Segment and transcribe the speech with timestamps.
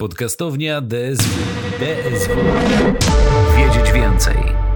[0.00, 1.38] Podcastownia DSW.
[1.78, 2.36] DSW.
[3.56, 4.69] Wiedzieć więcej.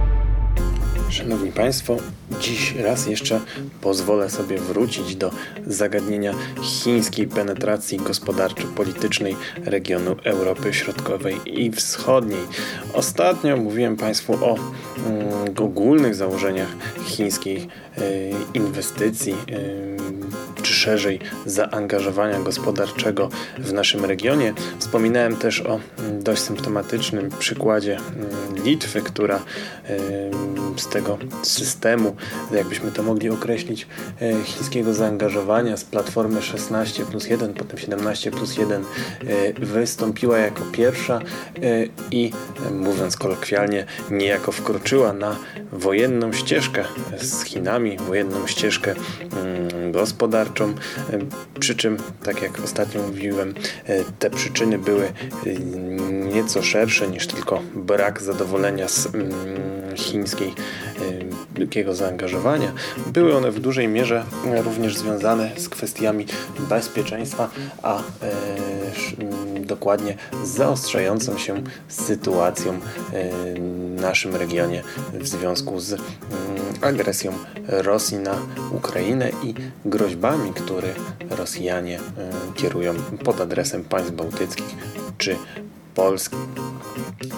[1.09, 1.97] Szanowni Państwo,
[2.41, 3.39] dziś raz jeszcze
[3.81, 5.31] pozwolę sobie wrócić do
[5.67, 12.41] zagadnienia chińskiej penetracji gospodarczo-politycznej regionu Europy Środkowej i Wschodniej.
[12.93, 16.75] Ostatnio mówiłem Państwu o mm, ogólnych założeniach
[17.05, 17.57] chińskiej
[17.97, 19.33] y, inwestycji.
[19.33, 19.95] Y,
[20.63, 24.53] czy szerzej zaangażowania gospodarczego w naszym regionie.
[24.79, 29.39] Wspominałem też o mm, dość symptomatycznym przykładzie mm, Litwy, która
[30.77, 31.04] z tego
[31.43, 32.15] systemu,
[32.51, 33.87] jakbyśmy to mogli określić,
[34.21, 38.85] e, chińskiego zaangażowania z platformy 16 plus 1, potem 17 plus 1 e,
[39.53, 41.21] wystąpiła jako pierwsza e,
[42.11, 42.31] i
[42.71, 45.35] mówiąc kolokwialnie, niejako wkroczyła na
[45.71, 46.83] wojenną ścieżkę
[47.21, 50.73] z Chinami, wojenną ścieżkę mm, gospodarczą,
[51.59, 53.53] przy czym, tak jak ostatnio mówiłem,
[54.19, 55.13] te przyczyny były
[56.33, 59.31] nieco szersze niż tylko brak zadowolenia z mm,
[59.95, 60.53] chińskiej
[61.55, 62.71] wielkiego zaangażowania.
[63.07, 64.23] Były one w dużej mierze
[64.63, 66.25] również związane z kwestiami
[66.69, 67.49] bezpieczeństwa,
[67.83, 68.01] a e,
[69.65, 72.79] dokładnie z zaostrzającą się sytuacją e,
[73.95, 76.01] w naszym regionie w związku z
[76.81, 77.33] agresją
[77.67, 78.35] Rosji na
[78.71, 79.53] Ukrainę i
[79.85, 80.93] groźbami, które
[81.29, 82.01] Rosjanie e,
[82.55, 84.75] kierują pod adresem państw bałtyckich
[85.17, 85.35] czy
[85.95, 86.35] Polski.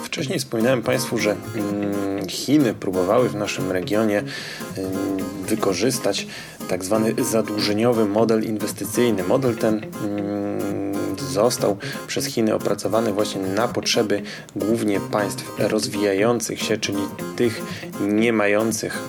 [0.03, 6.27] Wcześniej wspominałem Państwu, że mm, Chiny próbowały w naszym regionie mm, wykorzystać
[6.69, 9.23] tak zwany zadłużeniowy model inwestycyjny.
[9.23, 14.21] Model ten mm, został przez Chiny opracowany właśnie na potrzeby
[14.55, 16.99] głównie państw rozwijających się, czyli
[17.35, 17.61] tych
[18.01, 18.99] nie mających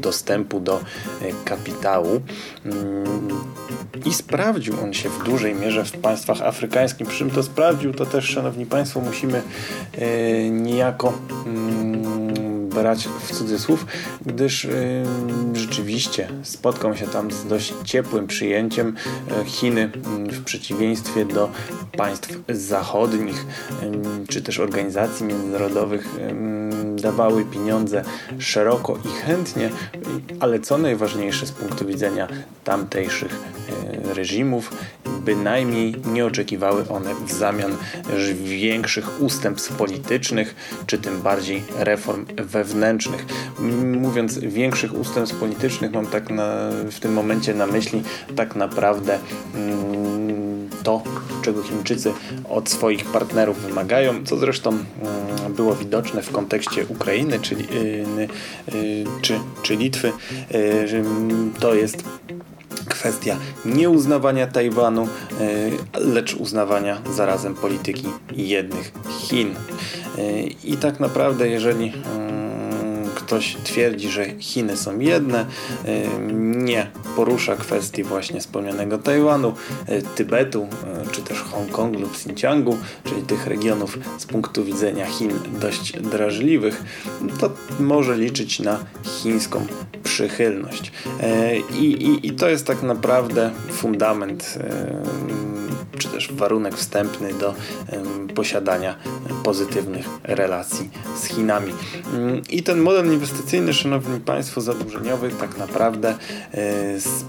[0.00, 0.80] dostępu do e,
[1.44, 2.20] kapitału
[4.04, 7.08] i sprawdził on się w dużej mierze w państwach afrykańskich.
[7.08, 9.42] Przy czym to sprawdził, to też, szanowni państwo, musimy
[9.98, 11.12] e, niejako
[11.46, 12.27] mm,
[12.78, 13.86] brać w cudzysłów,
[14.26, 14.70] gdyż e,
[15.52, 18.96] rzeczywiście spotkał się tam z dość ciepłym przyjęciem
[19.30, 19.90] e, Chiny
[20.30, 21.50] w przeciwieństwie do
[21.96, 23.46] państw zachodnich
[24.28, 26.08] czy też organizacji międzynarodowych
[26.96, 28.04] dawały pieniądze
[28.38, 29.70] szeroko i chętnie,
[30.40, 32.28] ale co najważniejsze z punktu widzenia
[32.64, 33.40] tamtejszych
[34.04, 34.70] reżimów,
[35.24, 37.76] bynajmniej nie oczekiwały one w zamian
[38.34, 40.54] większych ustępstw politycznych,
[40.86, 42.26] czy tym bardziej reform
[42.68, 43.26] wewnętrznych.
[44.00, 48.02] Mówiąc większych ustępstw politycznych, mam tak na, w tym momencie na myśli
[48.36, 49.18] tak naprawdę
[49.54, 51.02] mm, to,
[51.42, 52.12] czego Chińczycy
[52.48, 57.58] od swoich partnerów wymagają, co zresztą mm, było widoczne w kontekście Ukrainy czy, y,
[58.74, 60.12] y, czy, czy Litwy.
[60.54, 61.02] Y,
[61.60, 62.04] to jest
[62.88, 65.08] kwestia nieuznawania Tajwanu,
[65.94, 69.54] lecz uznawania zarazem polityki jednych Chin.
[70.64, 71.92] I tak naprawdę, jeżeli
[73.28, 75.46] ktoś twierdzi, że Chiny są jedne,
[76.38, 79.54] nie porusza kwestii właśnie wspomnianego Tajwanu,
[80.14, 80.68] Tybetu,
[81.12, 85.30] czy też Hongkongu lub Xinjiangu, czyli tych regionów z punktu widzenia Chin
[85.60, 86.82] dość drażliwych,
[87.40, 87.50] to
[87.80, 89.66] może liczyć na chińską
[90.18, 90.92] przychylność.
[91.78, 94.58] I, i, i to jest tak naprawdę fundament
[95.98, 97.54] czy też warunek wstępny do
[98.34, 98.96] posiadania
[99.42, 101.72] pozytywnych relacji z Chinami.
[102.14, 107.24] Mm, I ten model inwestycyjny, szanowni państwo, zadłużeniowy tak naprawdę e, z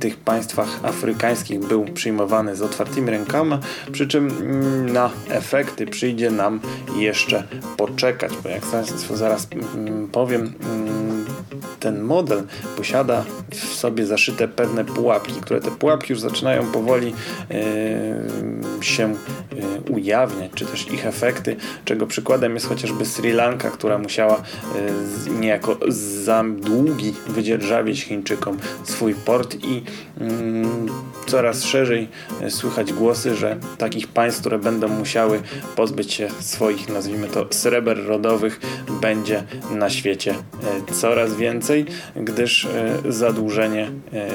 [0.00, 3.58] tych państwach afrykańskich był przyjmowany z otwartymi rękoma,
[3.92, 6.60] przy czym mm, na efekty przyjdzie nam
[6.96, 7.42] jeszcze
[7.76, 10.52] poczekać, bo jak Państwu zaraz mm, powiem,
[11.80, 12.42] ten model
[12.76, 17.14] posiada w sobie zaszyte pewne pułapki, które te pułapki już zaczynają powoli
[18.80, 19.14] się
[19.90, 24.40] ujawniać, czy też ich efekty, czego przykładem jest chociażby Sri Lanka, która musiała e,
[25.40, 25.76] niejako
[26.24, 29.82] za długi wydzierżawić Chińczykom swój port i
[31.26, 32.08] coraz szerzej
[32.48, 35.42] słychać głosy, że takich państw, które będą musiały
[35.76, 38.60] pozbyć się swoich, nazwijmy to, sreber rodowych,
[39.00, 40.34] będzie na świecie
[40.92, 41.86] coraz więcej
[42.16, 44.28] gdyż e, zadłużenie e,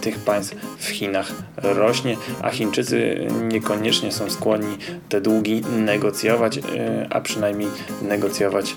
[0.00, 4.78] tych państw w Chinach rośnie, a Chińczycy niekoniecznie są skłonni
[5.08, 6.62] te długi negocjować, e,
[7.10, 7.68] a przynajmniej
[8.02, 8.76] negocjować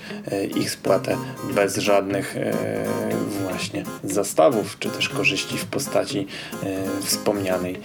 [0.56, 1.18] ich spłatę
[1.56, 2.35] bez żadnych
[3.44, 6.27] właśnie zastawów, czy też korzyści w postaci
[7.01, 7.79] wspomnianej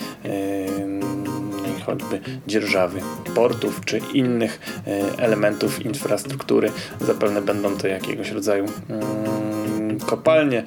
[1.87, 3.01] choćby dzierżawy
[3.35, 4.81] portów czy innych
[5.19, 6.71] elementów infrastruktury.
[7.01, 10.63] Zapewne będą to jakiegoś rodzaju mm, kopalnie,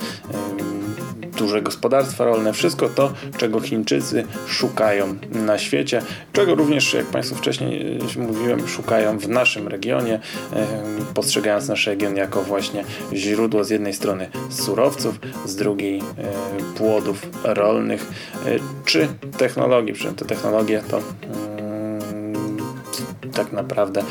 [1.38, 6.02] duże gospodarstwa rolne, wszystko to, czego Chińczycy szukają na świecie,
[6.34, 10.20] czego również, jak Państwu wcześniej mówiłem, szukają w naszym regionie,
[11.14, 16.02] postrzegając nasz region jako właśnie źródło z jednej strony surowców, z drugiej
[16.78, 18.12] płodów rolnych,
[18.86, 19.08] czy
[19.38, 19.94] technologii.
[19.94, 21.02] Przy te technologie to
[23.38, 24.04] tak naprawdę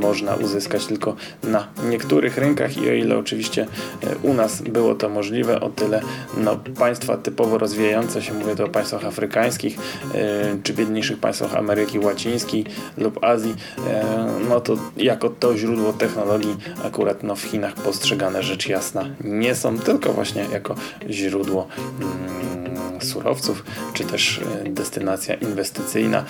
[0.00, 2.76] można uzyskać tylko na niektórych rynkach.
[2.76, 3.66] I o ile oczywiście
[4.02, 6.02] e, u nas było to możliwe, o tyle
[6.36, 9.78] no, państwa typowo rozwijające się, mówię tu o państwach afrykańskich
[10.14, 12.64] e, czy biedniejszych państwach Ameryki Łacińskiej
[12.98, 13.54] lub Azji,
[13.88, 19.54] e, no to jako to źródło technologii akurat no, w Chinach postrzegane rzecz jasna nie
[19.54, 20.74] są, tylko właśnie jako
[21.10, 21.68] źródło
[22.00, 26.24] mm, surowców, czy też destynacja inwestycyjna,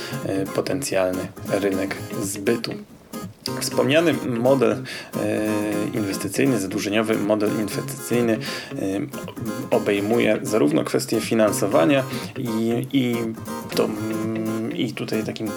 [0.55, 1.97] potencjalny rynek
[3.61, 4.79] Wspomniany model e,
[5.95, 8.77] inwestycyjny, zadłużeniowy model inwestycyjny e,
[9.71, 12.05] obejmuje zarówno kwestie finansowania
[12.39, 13.17] i, i
[13.75, 13.89] to
[14.83, 15.51] i tutaj takim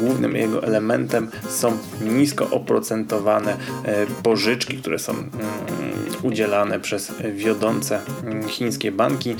[0.00, 5.30] głównym jego elementem są nisko oprocentowane e, pożyczki, które są mm,
[6.22, 9.34] udzielane przez wiodące mm, chińskie banki, e,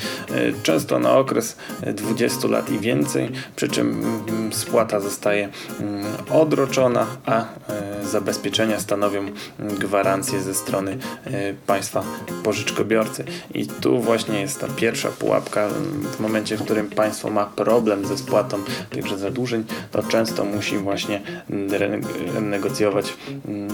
[0.62, 1.56] często na okres
[1.94, 5.48] 20 lat i więcej, przy czym mm, spłata zostaje
[6.30, 7.46] odroczona, a e,
[8.04, 9.24] zabezpieczenia stanowią
[9.58, 10.98] gwarancję ze strony
[11.66, 12.02] państwa
[12.42, 13.24] pożyczkobiorcy.
[13.54, 15.68] I tu właśnie jest ta pierwsza pułapka
[16.16, 18.58] w momencie, w którym państwo ma problem ze spłatą
[18.90, 21.20] tychże zadłużeń, to często musi właśnie
[22.40, 23.14] negocjować
[23.48, 23.68] mm,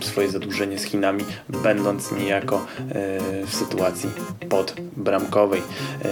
[0.00, 4.10] swoje zadłużenie z Chinami, będąc niejako e, w sytuacji
[4.48, 5.60] podbramkowej.
[5.60, 6.10] E,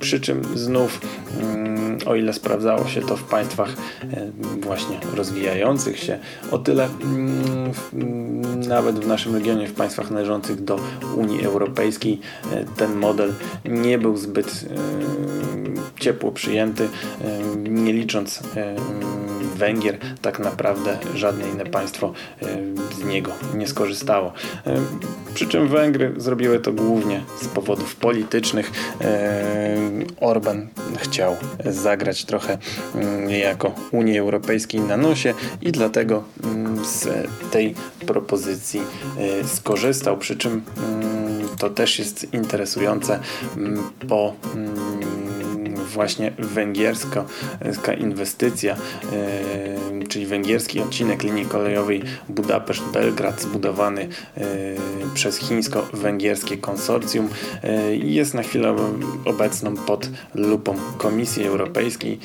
[0.00, 1.00] przy czym znów,
[1.40, 1.69] mm,
[2.06, 4.30] o ile sprawdzało się to w państwach e,
[4.60, 6.18] właśnie rozwijających się,
[6.50, 7.72] o tyle mm,
[8.68, 10.80] nawet w naszym regionie, w państwach należących do
[11.16, 12.20] Unii Europejskiej,
[12.76, 13.32] ten model
[13.64, 14.64] nie był zbyt
[16.00, 16.88] ciepło przyjęty,
[17.56, 18.42] nie licząc
[19.56, 22.12] Węgier, tak naprawdę żadne inne państwo
[22.94, 24.32] z niego nie skorzystało.
[25.34, 28.72] Przy czym Węgry zrobiły to głównie z powodów politycznych.
[30.20, 31.36] Orban chciał
[31.90, 32.58] zagrać trochę
[33.28, 36.24] jako Unii Europejskiej na nosie i dlatego
[36.84, 37.74] z tej
[38.06, 38.80] propozycji
[39.46, 40.18] skorzystał.
[40.18, 40.62] Przy czym
[41.58, 43.20] to też jest interesujące,
[44.04, 44.34] bo
[45.90, 47.24] właśnie węgierska
[47.98, 48.76] inwestycja,
[49.12, 54.44] e, czyli węgierski odcinek linii kolejowej Budapeszt-Belgrad zbudowany e,
[55.14, 57.28] przez chińsko-węgierskie konsorcjum
[57.62, 58.76] e, jest na chwilę
[59.24, 62.18] obecną pod lupą Komisji Europejskiej,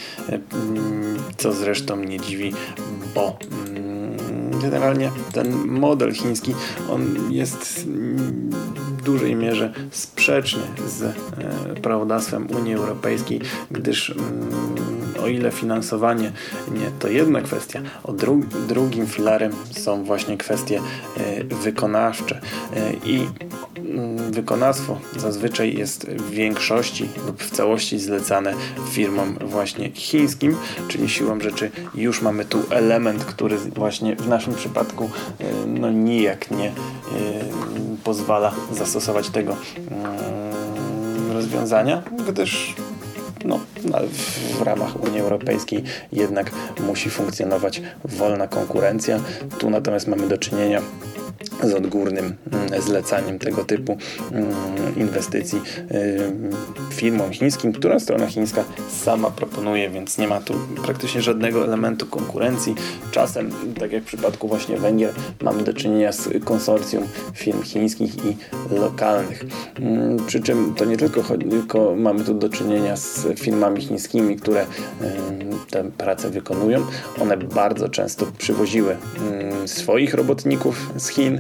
[1.38, 2.54] co zresztą nie dziwi,
[3.16, 3.38] bo
[4.62, 6.56] generalnie ten model chiński
[6.90, 7.88] on jest
[8.98, 11.16] w dużej mierze sprzeczny z
[11.82, 13.42] prawodawstwem Unii Europejskiej,
[13.72, 16.32] gdyż mm, o ile finansowanie
[16.72, 20.82] nie to jedna kwestia, o dru drugim filarem są właśnie kwestie
[21.18, 22.42] e, wykonawcze.
[22.76, 23.28] E, i
[23.78, 28.54] mm, wykonawstwo zazwyczaj jest w większości lub w całości zlecane
[28.90, 35.10] firmom właśnie chińskim, czyli siłą rzeczy już mamy tu element, który właśnie w naszym przypadku
[35.40, 36.72] e, no nijak nie
[38.04, 39.58] pozwala zastosować tego
[39.92, 42.76] mm, rozwiązania, gdyż
[43.86, 43.98] no,
[44.60, 49.20] w ramach Unii Europejskiej jednak musi funkcjonować wolna konkurencja.
[49.60, 50.82] Tu natomiast mamy do czynienia
[51.64, 53.98] z odgórnym mm, zlecaniem tego typu
[54.32, 54.54] mm,
[54.96, 56.20] inwestycji y,
[56.90, 58.64] firmom chińskim, która strona chińska
[59.04, 62.76] sama proponuje, więc nie ma tu praktycznie żadnego elementu konkurencji.
[63.12, 68.38] Czasem, tak jak w przypadku właśnie Węgier, mamy do czynienia z konsorcjum firm chińskich i
[68.80, 69.46] lokalnych.
[69.80, 74.66] Mm, przy czym to nie tylko, tylko mamy tu do czynienia z firmami chińskimi, które
[75.70, 76.86] tę pracę wykonują.
[77.22, 78.98] One bardzo często przywoziły
[79.66, 81.40] swoich robotników z Chin,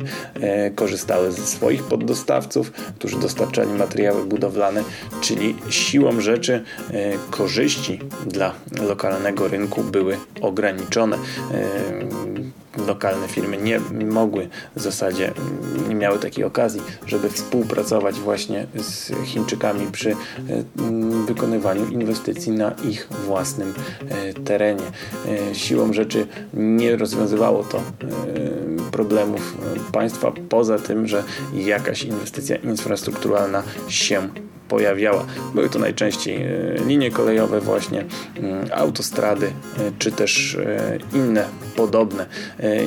[0.76, 4.84] korzystały ze swoich poddostawców, którzy dostarczali materiały budowlane,
[5.22, 8.54] czyli siłą rzeczy e, korzyści dla
[8.88, 15.32] lokalnego rynku były ograniczone e, lokalne firmy nie mogły w zasadzie,
[15.90, 20.16] nie miały takiej okazji, żeby współpracować właśnie z Chińczykami przy
[21.28, 23.74] wykonywaniu inwestycji na ich własnym
[24.46, 24.84] terenie.
[25.54, 27.82] Siłą rzeczy nie rozwiązywało to
[28.96, 29.58] problemów
[29.92, 31.24] państwa, poza tym, że
[31.54, 34.30] jakaś inwestycja infrastrukturalna się
[34.68, 35.26] pojawiała.
[35.54, 36.50] Były to najczęściej e,
[36.88, 38.06] linie kolejowe właśnie,
[38.38, 39.52] mm, autostrady, e,
[40.00, 42.26] czy też e, inne podobne.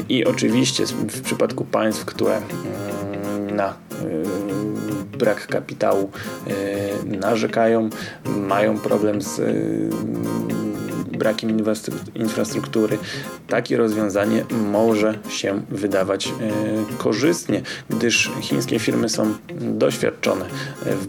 [0.09, 3.75] I oczywiście w przypadku państw, które mm, na
[5.19, 6.11] brak kapitału
[7.05, 7.91] narzekają,
[8.27, 9.41] mają problem z
[11.19, 11.57] brakiem
[12.15, 12.99] infrastruktury,
[13.49, 16.33] takie rozwiązanie może się wydawać
[16.99, 20.45] korzystnie, gdyż chińskie firmy są doświadczone
[20.83, 21.07] w,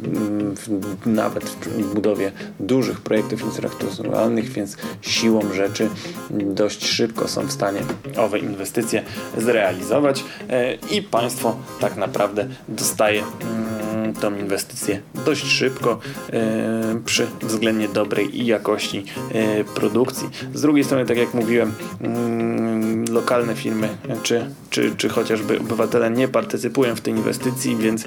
[0.56, 5.90] w, nawet w budowie dużych projektów infrastrukturalnych, więc siłą rzeczy
[6.30, 7.80] dość szybko są w stanie
[8.18, 9.04] owe inwestycje
[9.38, 16.00] zrealizować e, i państwo tak naprawdę dostaje mm, tą inwestycję dość szybko
[16.34, 20.30] e, przy względnie dobrej jakości e, produkcji.
[20.54, 22.69] Z drugiej strony, tak jak mówiłem, mm,
[23.10, 23.90] lokalne firmy
[24.24, 28.06] czy, czy, czy chociażby obywatele nie partycypują w tej inwestycji, więc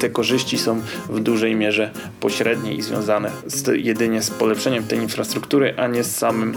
[0.00, 5.74] te korzyści są w dużej mierze pośrednie i związane z, jedynie z polepszeniem tej infrastruktury,
[5.76, 6.54] a nie z samym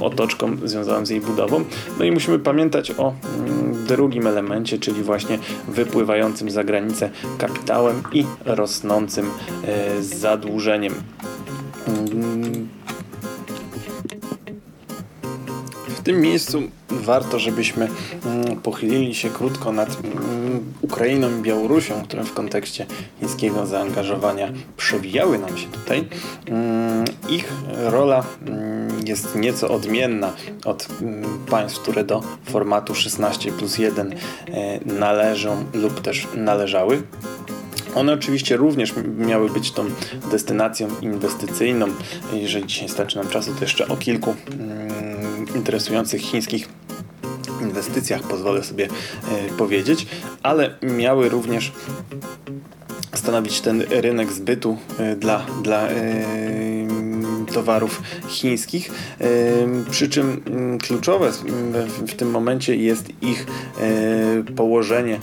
[0.00, 1.64] otoczką związaną z jej budową.
[1.98, 8.24] No i musimy pamiętać o mm, drugim elemencie, czyli właśnie wypływającym za granicę kapitałem i
[8.44, 9.30] rosnącym
[9.64, 10.94] e, zadłużeniem.
[16.06, 17.88] Tym miejscu warto, żebyśmy
[18.24, 22.86] mm, pochylili się krótko nad mm, Ukrainą i Białorusią, które w kontekście
[23.20, 26.08] chińskiego zaangażowania przewijały nam się tutaj.
[26.46, 28.24] Mm, ich rola
[29.06, 30.32] jest nieco odmienna
[30.64, 30.88] od
[31.50, 34.16] państw, które do formatu 16 plus 1 e,
[34.84, 37.02] należą lub też należały.
[37.94, 39.84] One oczywiście również miały być tą
[40.30, 41.86] destynacją inwestycyjną.
[42.32, 44.34] Jeżeli dzisiaj starczy nam czasu, to jeszcze o kilku
[45.56, 46.68] interesujących chińskich
[47.66, 50.06] inwestycjach pozwolę sobie e, powiedzieć,
[50.42, 51.72] ale miały również
[53.14, 55.96] stanowić ten rynek zbytu e, dla, dla e,
[57.52, 58.90] towarów chińskich,
[59.90, 61.30] przy czym mm, kluczowe
[62.06, 63.46] w tym momencie jest ich
[64.56, 65.20] położenie,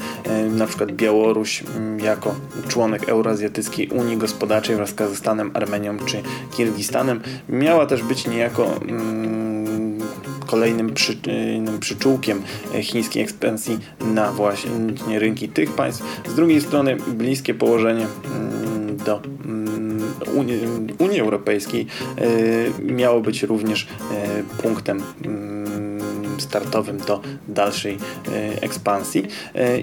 [0.50, 2.36] na przykład Białoruś mm, jako
[2.68, 6.22] członek Eurazjatyckiej Unii Gospodarczej wraz z Kazachstanem, Armenią czy
[6.52, 7.22] Kirgistanem.
[7.50, 9.53] Miała też być niejako mm,
[10.46, 11.18] kolejnym przy,
[11.80, 12.42] przyczółkiem
[12.82, 16.04] chińskiej ekspansji na właśnie rynki tych państw.
[16.30, 20.60] Z drugiej strony bliskie położenie mm, do mm, Unii,
[21.00, 27.98] Unii Europejskiej e, miało być również e, punktem mm, startowym do dalszej
[28.28, 29.28] e, ekspansji.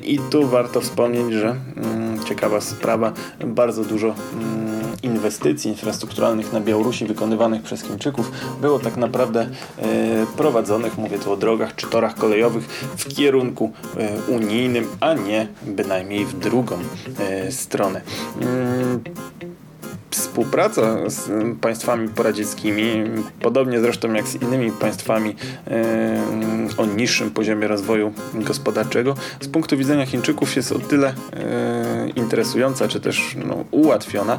[0.03, 1.57] I tu warto wspomnieć, że
[2.29, 3.13] ciekawa sprawa,
[3.47, 4.15] bardzo dużo
[5.03, 8.31] inwestycji infrastrukturalnych na Białorusi wykonywanych przez Chińczyków
[8.61, 12.65] było tak naprawdę e, prowadzonych, mówię tu o drogach czy torach kolejowych
[12.97, 16.79] w kierunku e, unijnym, a nie bynajmniej w drugą
[17.19, 18.01] e, stronę.
[18.41, 19.01] Mm,
[20.11, 21.31] współpraca z
[21.61, 23.05] państwami poradzieckimi,
[23.41, 25.35] podobnie zresztą jak z innymi państwami
[26.77, 31.15] o niższym poziomie rozwoju gospodarczego, z punktu widzenia Chińczyków jest o tyle
[32.09, 34.39] interesująca, czy też no, ułatwiona,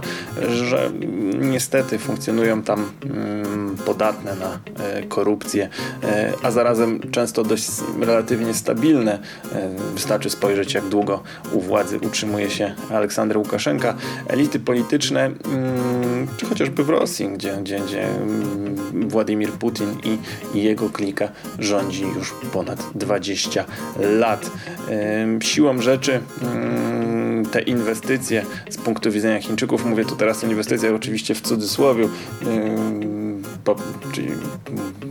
[0.50, 0.92] że
[1.40, 5.70] niestety funkcjonują tam mm, podatne na e, korupcję,
[6.04, 7.68] e, a zarazem często dość
[8.00, 9.20] relatywnie stabilne.
[9.56, 13.96] E, wystarczy spojrzeć, jak długo u władzy utrzymuje się Aleksander Łukaszenka.
[14.28, 20.18] Elity polityczne, mm, czy chociażby w Rosji, gdzie, gdzie, gdzie mm, Władimir Putin i,
[20.58, 23.66] i jego klika rządzi już ponad 20
[24.00, 24.52] lat.
[25.42, 26.22] Siłą rzeczy
[27.52, 32.08] te inwestycje z punktu widzenia Chińczyków, mówię tu teraz o inwestycjach oczywiście w cudzysłowie,
[34.12, 34.28] czyli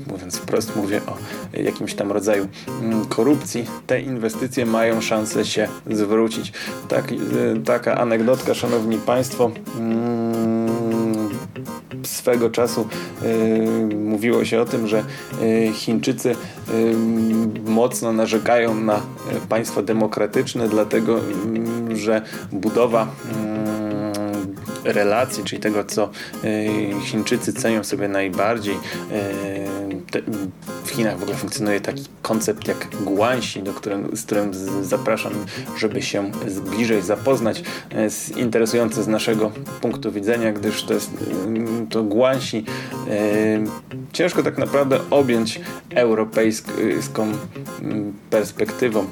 [0.07, 1.17] mówiąc wprost mówię o
[1.59, 2.49] jakimś tam rodzaju
[3.09, 6.53] korupcji, te inwestycje mają szansę się zwrócić.
[6.89, 7.05] Tak,
[7.65, 9.51] taka anegdotka, szanowni państwo
[12.03, 12.89] swego czasu
[13.23, 15.05] y, mówiło się o tym, że
[15.43, 16.95] y, Chińczycy y,
[17.67, 19.01] mocno narzekają na
[19.49, 21.21] państwo demokratyczne, dlatego
[21.95, 23.09] że budowa
[24.85, 26.11] relacji, czyli tego, co
[27.05, 28.77] Chińczycy cenią sobie najbardziej.
[30.85, 34.51] W Chinach w ogóle funkcjonuje taki koncept jak guanxi, do którym, z którym
[34.83, 35.33] zapraszam,
[35.79, 36.31] żeby się
[36.71, 37.63] bliżej zapoznać.
[37.95, 41.11] Jest interesujące z naszego punktu widzenia, gdyż to jest
[41.91, 42.05] to.
[44.13, 45.61] Ciężko tak naprawdę objąć
[45.95, 47.33] europejską
[48.31, 49.07] perspektywą.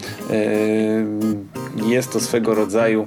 [1.86, 3.06] Jest to swego rodzaju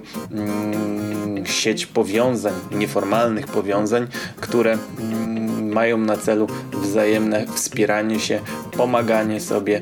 [1.45, 4.07] sieć powiązań, nieformalnych powiązań,
[4.41, 8.39] które mm, mają na celu wzajemne wspieranie się,
[8.77, 9.81] pomaganie sobie e,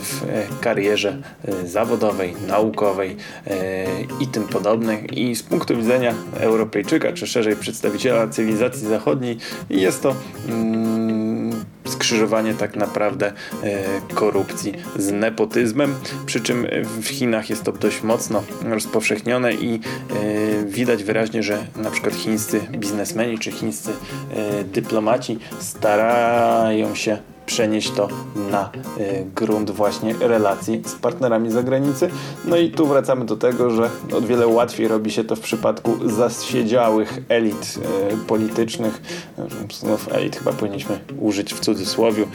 [0.00, 0.22] w
[0.60, 3.16] karierze e, zawodowej, naukowej
[3.46, 3.86] e,
[4.20, 5.12] i tym podobnych.
[5.12, 9.38] I z punktu widzenia Europejczyka, czy szerzej przedstawiciela cywilizacji zachodniej,
[9.70, 10.14] jest to
[10.48, 10.87] mm,
[12.08, 13.32] skrzyżowanie tak naprawdę
[14.14, 15.94] korupcji z nepotyzmem,
[16.26, 16.66] przy czym
[17.00, 19.80] w Chinach jest to dość mocno rozpowszechnione i
[20.66, 23.90] widać wyraźnie, że na przykład chińscy biznesmeni czy chińscy
[24.64, 28.08] dyplomaci starają się przenieść to
[28.50, 32.10] na y, grunt właśnie relacji z partnerami zagranicy.
[32.44, 36.08] No i tu wracamy do tego, że o wiele łatwiej robi się to w przypadku
[36.08, 37.78] zasiedziałych elit
[38.12, 39.02] y, politycznych.
[39.72, 42.26] Znów elit chyba powinniśmy użyć w cudzysłowiu,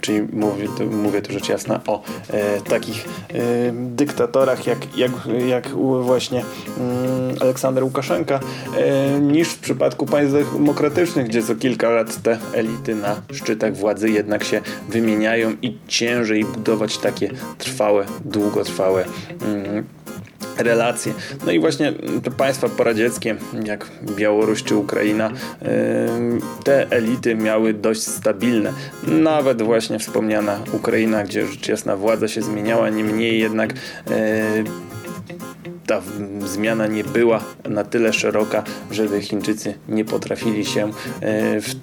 [0.00, 5.10] czyli mówię, mówię tu rzecz jasna o e, takich e, dyktatorach jak, jak,
[5.46, 5.68] jak
[6.02, 6.44] właśnie
[6.78, 8.40] mm, Aleksander Łukaszenka,
[8.76, 13.93] e, niż w przypadku państw demokratycznych, gdzie co kilka lat te elity na szczytach władzy
[13.94, 19.04] władzy jednak się wymieniają i ciężej budować takie trwałe, długotrwałe
[19.42, 19.84] mm,
[20.58, 21.12] relacje.
[21.46, 25.30] No i właśnie te państwa poradzieckie, jak Białoruś czy Ukraina,
[26.64, 28.72] te elity miały dość stabilne.
[29.06, 33.74] Nawet właśnie wspomniana Ukraina, gdzie rzecz jasna władza się zmieniała, niemniej jednak
[35.86, 36.02] ta
[36.46, 40.90] zmiana nie była na tyle szeroka, żeby Chińczycy nie potrafili się
[41.60, 41.74] w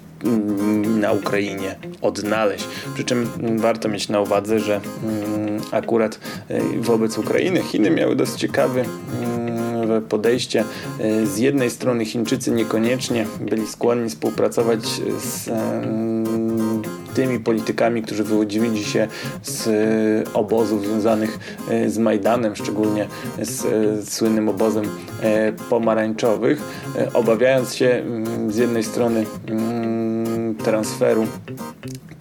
[1.00, 2.68] na Ukrainie odnaleźć.
[2.94, 8.32] Przy czym warto mieć na uwadze, że mm, akurat e, wobec Ukrainy Chiny miały dość
[8.34, 10.64] ciekawy mm, podejście.
[11.00, 14.86] E, z jednej strony Chińczycy niekoniecznie byli skłonni współpracować
[15.18, 15.50] z
[17.14, 19.08] tymi politykami, którzy wywodzili się
[19.42, 19.68] z
[20.34, 21.38] obozów związanych
[21.86, 23.06] z Majdanem, szczególnie
[23.38, 24.84] z słynnym obozem
[25.70, 26.62] pomarańczowych,
[27.14, 29.26] obawiając się mm, z jednej strony
[30.54, 31.26] transferu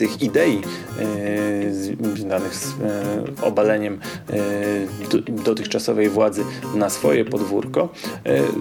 [0.01, 6.43] tych idei e, związanych z e, obaleniem e, dotychczasowej władzy
[6.75, 7.89] na swoje podwórko.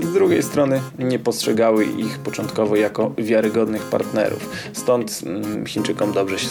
[0.03, 4.51] Z drugiej strony nie postrzegały ich początkowo jako wiarygodnych partnerów.
[4.73, 6.49] Stąd mm, Chińczykom dobrze się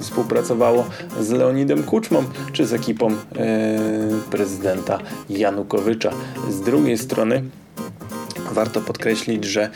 [0.00, 0.84] współpracowało
[1.20, 3.08] z Leonidem Kuczmą czy z ekipą
[4.30, 4.98] prezydenta
[5.30, 6.10] Janukowycza.
[6.50, 7.42] Z drugiej strony
[8.52, 9.70] warto podkreślić, że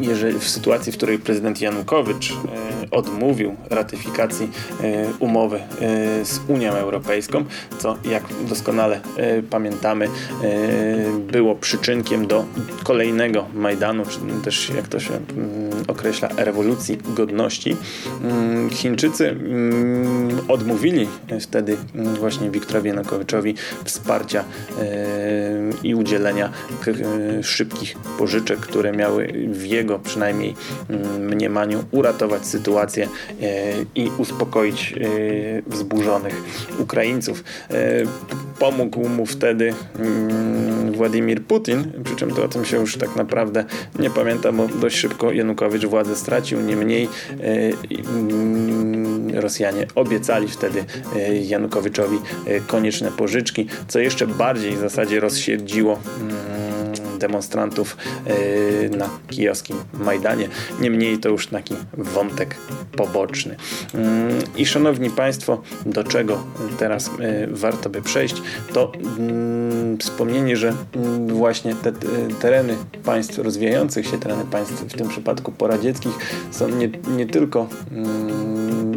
[0.00, 2.36] jeżeli w sytuacji, w której prezydent Janukowycz e,
[2.90, 4.50] odmówił ratyfikacji
[4.82, 7.44] e, umowy e, z Unią Europejską,
[7.78, 9.00] co jak doskonale
[9.50, 10.08] pamiętamy
[11.32, 12.44] było przyczynkiem do
[12.84, 17.76] kolejnego Majdanu, czy też jak to się mm, określa, rewolucji godności.
[18.22, 21.08] Mm, Chińczycy mm, odmówili
[21.40, 24.44] wtedy właśnie Wiktorowi Janukowyczowi wsparcia
[25.82, 26.52] i udzielenia
[27.42, 30.54] szybkich pożyczek, które miały w jego jego przynajmniej
[30.90, 33.08] mm, mniemaniu uratować sytuację
[33.42, 33.46] e,
[33.94, 35.00] i uspokoić e,
[35.66, 36.34] wzburzonych
[36.78, 37.44] Ukraińców.
[37.70, 37.74] E,
[38.58, 43.64] pomógł mu wtedy mm, Władimir Putin, przy czym to o tym się już tak naprawdę
[43.98, 47.08] nie pamiętam, bo dość szybko Janukowicz władzę stracił, niemniej
[48.08, 50.84] mm, Rosjanie obiecali wtedy
[51.42, 52.18] Janukowiczowi
[52.66, 55.98] konieczne pożyczki, co jeszcze bardziej w zasadzie rozsierdziło
[57.18, 60.48] demonstrantów e, na kijowskim Majdanie.
[60.80, 62.56] Niemniej to już taki wątek
[62.96, 63.56] poboczny.
[63.94, 66.42] Mm, I szanowni Państwo, do czego
[66.78, 71.92] teraz e, warto by przejść, to mm, wspomnienie, że mm, właśnie te
[72.40, 76.12] tereny państw rozwijających się, tereny państw w tym przypadku poradzieckich
[76.50, 77.68] są nie, nie tylko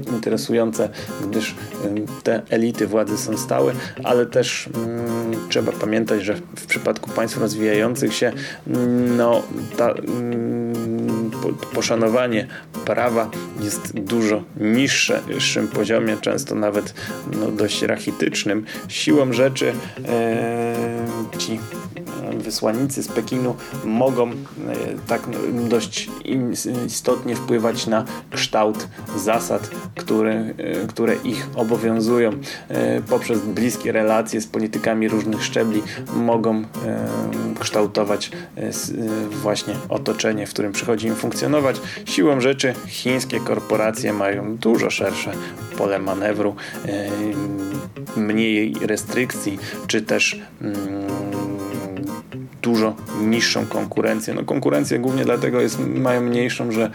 [0.08, 0.90] interesujące,
[1.30, 1.56] gdyż
[2.24, 4.70] te elity władzy są stałe, ale też
[5.50, 8.32] trzeba pamiętać, że w przypadku państw rozwijających się,
[9.18, 9.44] no,
[9.78, 11.32] ta, mm,
[11.74, 12.48] poszanowanie
[12.86, 16.94] prawa jest dużo niższym poziomie, często nawet
[17.40, 18.66] no, dość rachitycznym.
[18.88, 19.74] Siłą rzeczy
[21.38, 21.60] ci
[22.38, 24.34] wysłannicy z Pekinu mogą e,
[25.08, 25.21] tak
[25.69, 26.10] dość
[26.88, 32.32] istotnie wpływać na kształt zasad, które, e, które ich obowiązują.
[32.69, 36.63] E, poprzez bliskie relacje z politykami różnych szczebli mogą
[37.60, 38.32] kształtować
[39.32, 41.82] właśnie otoczenie, w którym przychodzi im funkcjonować.
[42.06, 45.34] Siłą rzeczy chińskie korporacje mają dużo szersze
[45.77, 46.56] pole manewru,
[48.17, 51.51] mniej restrykcji, czy też mm,
[52.62, 54.34] dużo niższą konkurencję.
[54.34, 56.91] No konkurencję głównie dlatego jest, mają mniejszą, że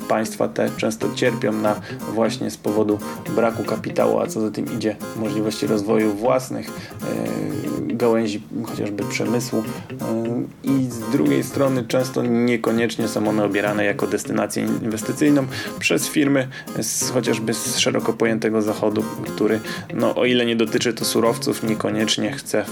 [0.00, 1.80] y, państwa te często cierpią na
[2.14, 2.98] właśnie z powodu
[3.34, 9.58] braku kapitału, a co za tym idzie możliwości rozwoju własnych y, gałęzi chociażby przemysłu.
[9.58, 15.46] Y, i z drugiej strony często niekoniecznie są one obierane jako destynację inwestycyjną
[15.78, 16.48] przez firmy
[16.80, 19.60] z, chociażby z szeroko pojętego zachodu, który
[19.94, 22.64] no, o ile nie dotyczy to surowców, niekoniecznie chce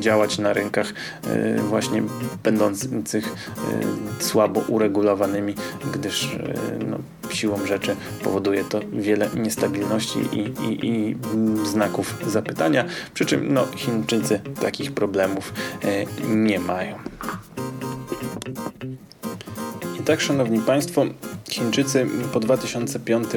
[0.00, 0.92] działać na rynkach
[1.68, 2.02] właśnie
[2.42, 3.34] będących
[4.18, 5.54] słabo uregulowanymi,
[5.92, 6.28] gdyż
[6.90, 6.98] no,
[7.34, 11.16] siłą rzeczy powoduje to wiele niestabilności i, i, i
[11.64, 15.52] znaków zapytania, przy czym no, Chińczycy takich problemów
[16.28, 16.98] nie mają.
[20.10, 21.04] Tak, Szanowni Państwo,
[21.50, 23.28] Chińczycy po 2005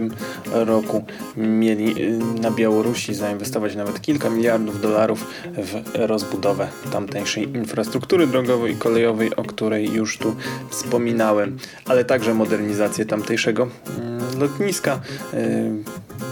[0.52, 1.06] roku
[1.38, 8.76] mieli y, na Białorusi zainwestować nawet kilka miliardów dolarów w rozbudowę tamtejszej infrastruktury drogowej i
[8.76, 10.36] kolejowej, o której już tu
[10.70, 14.98] wspominałem, ale także modernizację tamtejszego mm, lotniska y,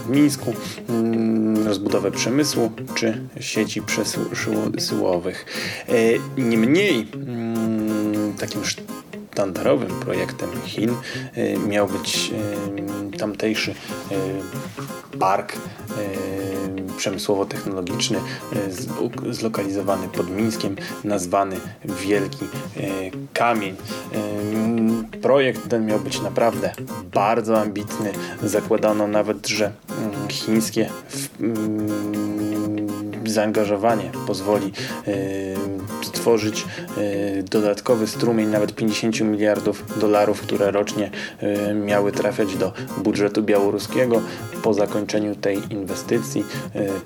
[0.06, 0.54] w Mińsku,
[0.88, 5.46] mm, rozbudowę przemysłu czy sieci przesyłowych.
[5.88, 8.64] Y, niemniej mm, takim
[9.32, 10.90] sztandarowym projektem Chin
[11.36, 12.32] y, miał być
[13.14, 13.76] y, tamtejszy y,
[15.18, 15.52] park
[16.96, 18.18] przemysłowo-technologiczny
[19.30, 22.46] zlokalizowany pod Mińskiem, nazwany Wielki
[23.32, 23.76] Kamień.
[25.22, 26.72] Projekt ten miał być naprawdę
[27.14, 28.12] bardzo ambitny.
[28.42, 30.90] Zakładano nawet, że mm, chińskie
[31.40, 31.88] mm,
[33.24, 34.72] zaangażowanie pozwoli
[36.04, 36.64] stworzyć
[37.50, 41.10] dodatkowy strumień nawet 50 miliardów dolarów, które rocznie
[41.84, 44.22] miały trafiać do budżetu białoruskiego
[44.62, 46.44] po zakończeniu tej inwestycji.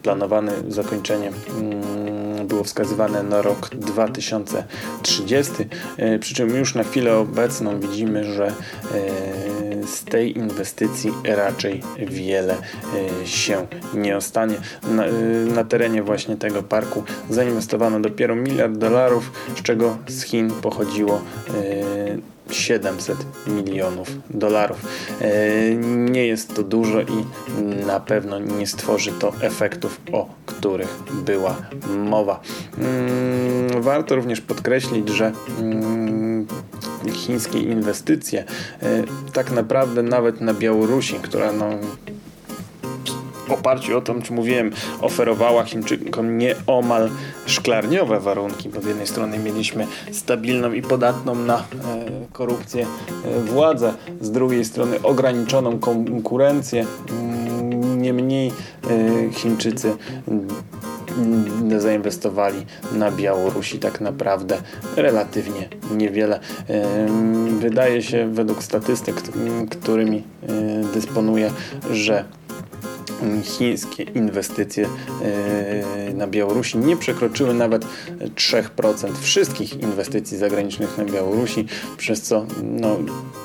[0.03, 5.53] Planowane zakończenie mm, było wskazywane na rok 2030,
[6.21, 8.53] przy czym już na chwilę obecną widzimy, że
[9.87, 12.57] z tej inwestycji raczej wiele
[13.23, 14.57] e, się nie ostanie.
[14.91, 15.13] Na, e,
[15.55, 21.21] na terenie właśnie tego parku zainwestowano dopiero miliard dolarów, z czego z Chin pochodziło
[22.51, 24.87] 700 e, milionów dolarów.
[25.87, 27.25] Nie jest to dużo i
[27.87, 31.57] na pewno nie stworzy to efektów, o których była
[31.89, 32.41] mowa.
[32.79, 36.47] Mm, warto również podkreślić, że mm,
[37.13, 38.45] chińskie inwestycje,
[38.83, 41.71] e, tak naprawdę nawet na Białorusi, która no,
[43.49, 47.11] oparciu o to, czym mówiłem, oferowała Chińczykom nieomal
[47.47, 51.63] szklarniowe warunki, bo z jednej strony mieliśmy stabilną i podatną na e,
[52.33, 52.87] korupcję
[53.25, 56.87] e, władzę, z drugiej strony ograniczoną konkurencję.
[57.11, 58.53] Mm, niemniej
[59.33, 59.97] Chińczycy
[61.79, 64.59] zainwestowali na Białorusi tak naprawdę
[64.97, 66.41] relatywnie niewiele.
[67.61, 69.23] Wydaje się według statystyk,
[69.71, 70.53] którymi e,
[70.95, 71.51] dysponuję,
[71.91, 72.25] że
[73.43, 74.89] chińskie inwestycje
[75.23, 77.87] e, na Białorusi nie przekroczyły nawet
[78.35, 82.97] 3% wszystkich inwestycji zagranicznych na Białorusi, przez co no,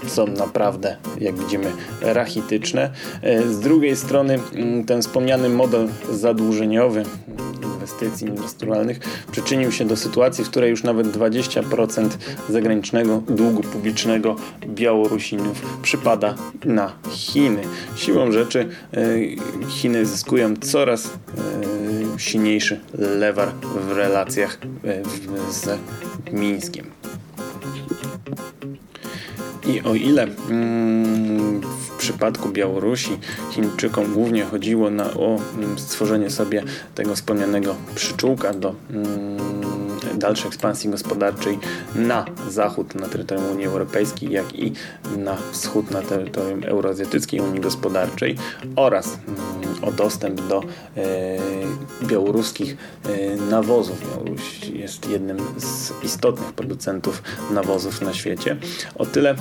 [0.07, 2.91] są naprawdę, jak widzimy, rachityczne.
[3.21, 4.39] E, z drugiej strony
[4.87, 7.03] ten wspomniany model zadłużeniowy
[7.81, 8.99] inwestycji inwestycyjnych
[9.31, 12.09] przyczynił się do sytuacji, w której już nawet 20%
[12.49, 14.35] zagranicznego długu publicznego
[14.67, 17.61] Białorusinów przypada na Chiny.
[17.95, 23.51] Siłą rzeczy e, Chiny zyskują coraz e, silniejszy lewar
[23.87, 25.03] w relacjach e,
[25.51, 25.79] z
[26.31, 26.85] Mińskiem.
[29.65, 33.19] I o ile mm, w przypadku Białorusi
[33.51, 36.63] Chińczykom głównie chodziło na, o mm, stworzenie sobie
[36.95, 39.51] tego wspomnianego przyczółka do mm,
[40.17, 41.59] dalszej ekspansji gospodarczej
[41.95, 44.73] na zachód, na terytorium Unii Europejskiej, jak i
[45.17, 48.35] na wschód, na terytorium Euroazjatyckiej Unii Gospodarczej
[48.75, 50.63] oraz mm, o dostęp do
[50.97, 51.37] e,
[52.07, 54.09] białoruskich e, nawozów.
[54.09, 58.57] Białoruś jest jednym z istotnych producentów nawozów na świecie.
[58.95, 59.35] O tyle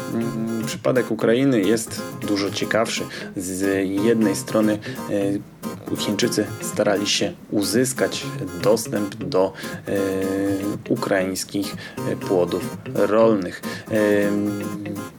[0.66, 3.02] przypadek Ukrainy jest dużo ciekawszy.
[3.36, 4.78] Z jednej strony
[5.10, 8.26] e, Chińczycy starali się uzyskać
[8.62, 9.52] dostęp do
[9.88, 9.92] e,
[10.88, 11.76] ukraińskich
[12.12, 13.62] e, płodów rolnych.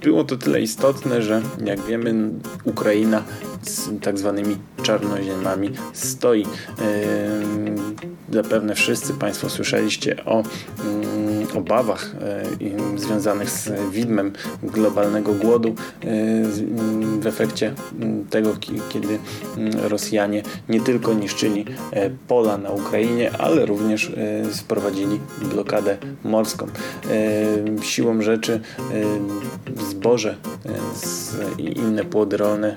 [0.02, 2.30] Było to tyle istotne, że jak wiemy
[2.64, 3.24] Ukraina
[3.62, 6.46] z tak zwanymi czarnoziemami stoi.
[8.34, 10.44] Zapewne wszyscy Państwo słyszeliście o
[10.84, 12.16] mm, obawach
[12.96, 14.32] związanych z widmem
[14.64, 15.76] globalnego głodu
[17.20, 17.74] w efekcie
[18.30, 18.56] tego,
[18.90, 19.20] kiedy
[19.84, 26.68] Rosjanie nie tylko niszczyli e, pola na Ukrainie, ale również e, sprowadzili blokadę morską.
[27.80, 28.62] E, siłą rzeczy
[29.90, 30.36] zboże
[31.58, 32.76] i inne płody rolne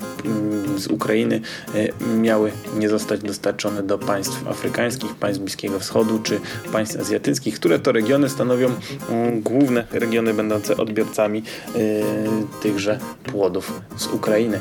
[0.77, 1.41] z Ukrainy
[2.17, 6.41] miały nie zostać dostarczone do państw afrykańskich, państw Bliskiego Wschodu czy
[6.73, 8.64] państw azjatyckich, które to regiony stanowią
[9.11, 11.43] mm, główne regiony będące odbiorcami
[12.63, 14.61] tychże płodów z Ukrainy.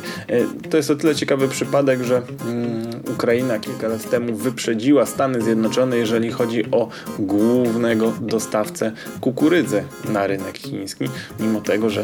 [0.69, 5.97] To jest o tyle ciekawy przypadek, że mm, Ukraina kilka lat temu wyprzedziła Stany Zjednoczone,
[5.97, 6.89] jeżeli chodzi o
[7.19, 11.05] głównego dostawcę kukurydzy na rynek chiński,
[11.39, 12.03] mimo tego, że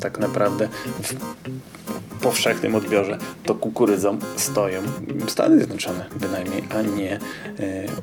[0.00, 0.68] tak naprawdę
[1.02, 1.14] w
[2.20, 4.82] powszechnym odbiorze to kukurydzą stoją
[5.28, 7.20] Stany Zjednoczone bynajmniej, a nie e,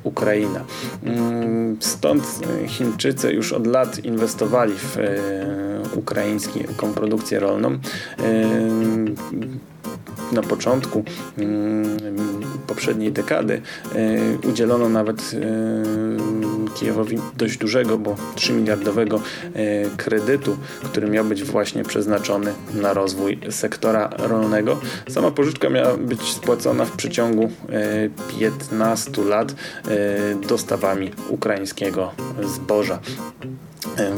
[0.04, 0.66] Ukraina.
[1.04, 2.24] Mm, stąd
[2.72, 5.02] Chińczycy już od lat inwestowali w e,
[5.96, 7.70] ukraińską produkcję rolną.
[7.72, 7.80] E,
[10.32, 11.04] na początku
[11.38, 11.98] mm,
[12.68, 13.62] poprzedniej dekady
[13.96, 19.22] e, udzielono nawet e, Kijowowi dość dużego, bo 3 miliardowego e,
[19.98, 24.80] kredytu, który miał być właśnie przeznaczony na rozwój sektora rolnego.
[25.10, 27.52] Sama pożyczka miała być spłacona w przeciągu
[28.40, 29.56] 15 lat
[30.48, 32.12] dostawami ukraińskiego
[32.44, 33.00] zboża.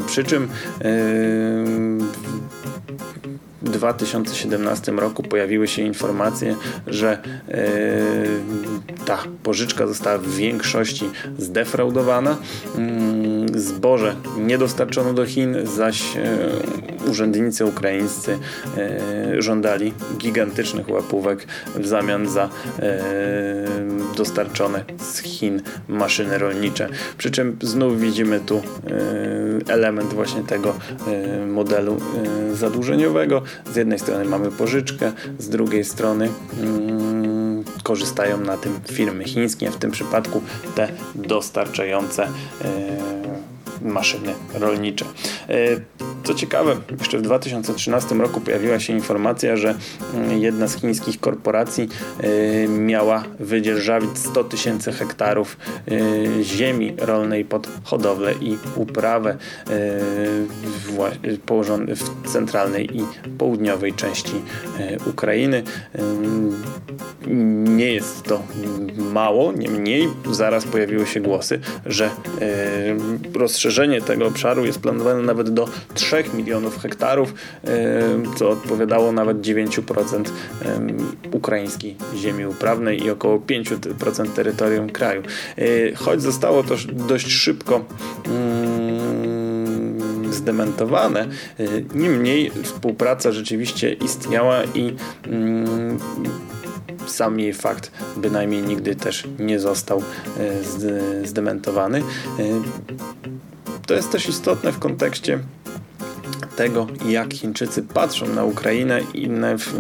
[0.08, 0.48] Przy czym
[3.84, 6.56] 2017 roku pojawiły się informacje,
[6.88, 7.62] że e,
[9.06, 12.38] ta pożyczka została w większości zdefraudowana.
[12.78, 13.23] Mm,
[13.56, 18.38] zboże nie dostarczono do Chin, zaś e, urzędnicy ukraińscy
[18.78, 22.50] e, żądali gigantycznych łapówek w zamian za
[24.18, 26.90] dostarczone z Chin maszyny rolnicze.
[27.18, 28.62] Przy czym znów widzimy tu
[29.68, 30.74] element właśnie tego
[31.48, 31.98] modelu
[32.54, 33.42] zadłużeniowego,
[33.74, 36.30] z jednej strony mamy pożyczkę, z drugiej strony
[36.62, 37.03] mm,
[37.84, 40.42] korzystają na tym firmy chińskie, w tym przypadku
[40.76, 42.28] te dostarczające
[42.62, 43.53] yy,
[43.84, 45.06] maszyny rolnicze.
[45.50, 45.82] Yy,
[46.24, 49.76] co ciekawe, jeszcze w 2013 roku pojawiła się informacja, że
[50.14, 51.90] mm, jedna z chińskich korporacji
[52.24, 55.58] y, miała wydzierżawić 100 tysięcy hektarów
[55.92, 59.38] y, ziemi rolnej pod hodowlę i uprawę y,
[61.96, 63.04] w centralnej i
[63.38, 64.34] południowej części
[65.06, 65.64] Ukrainy.
[67.66, 68.44] Nie jest to
[68.98, 72.10] mało, niemniej zaraz pojawiły się głosy, że
[73.34, 73.73] rozszerzenie
[74.06, 77.34] tego obszaru jest planowane nawet do 3 3 milionów hektarów,
[78.36, 80.24] co odpowiadało nawet 9%
[81.32, 85.22] ukraińskiej ziemi uprawnej i około 5% terytorium kraju.
[85.58, 87.86] E, choć zostało to dość szybko
[88.26, 91.22] mm, zdementowane.
[91.22, 91.28] E,
[91.96, 94.96] niemniej współpraca rzeczywiście istniała i
[95.28, 96.00] mm,
[97.08, 100.04] sam jej fakt bynajmniej nigdy też nie został
[100.40, 102.04] e, zdementowany.
[103.94, 105.40] To jest też istotne w kontekście
[106.56, 109.74] tego, jak Chińczycy patrzą na Ukrainę i w,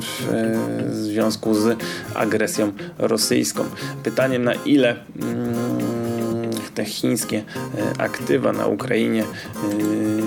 [0.00, 1.78] w, związku z
[2.14, 3.64] agresją rosyjską.
[4.02, 9.24] Pytanie na ile mm, te chińskie e, aktywa na Ukrainie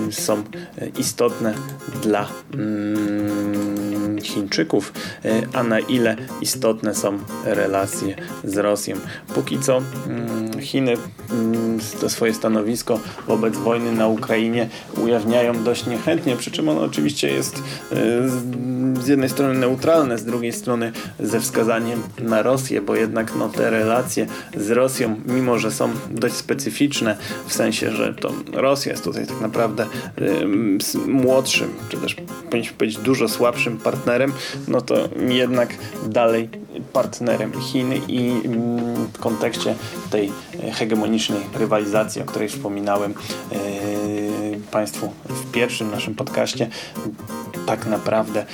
[0.08, 0.42] y, są
[0.98, 1.54] istotne
[2.02, 3.71] dla mm,
[4.22, 4.92] Chińczyków,
[5.24, 8.96] e, a na ile istotne są relacje z Rosją.
[9.34, 10.96] Póki co mm, Chiny
[11.30, 17.28] mm, to swoje stanowisko wobec wojny na Ukrainie ujawniają dość niechętnie, przy czym ono oczywiście
[17.28, 17.96] jest e,
[19.02, 23.70] z jednej strony neutralne, z drugiej strony ze wskazaniem na Rosję, bo jednak no, te
[23.70, 29.26] relacje z Rosją, mimo że są dość specyficzne, w sensie, że to Rosja jest tutaj
[29.26, 29.86] tak naprawdę
[30.18, 30.46] y,
[31.06, 32.16] młodszym, czy też
[32.50, 34.11] powinniśmy powiedzieć dużo słabszym partnerem,
[34.68, 35.74] no to jednak
[36.06, 36.48] dalej
[36.92, 39.74] partnerem Chin i mm, w kontekście
[40.10, 40.32] tej
[40.72, 43.14] hegemonicznej rywalizacji, o której wspominałem
[43.50, 43.58] yy,
[44.72, 46.68] Państwu w pierwszym naszym podcaście,
[47.66, 48.46] tak naprawdę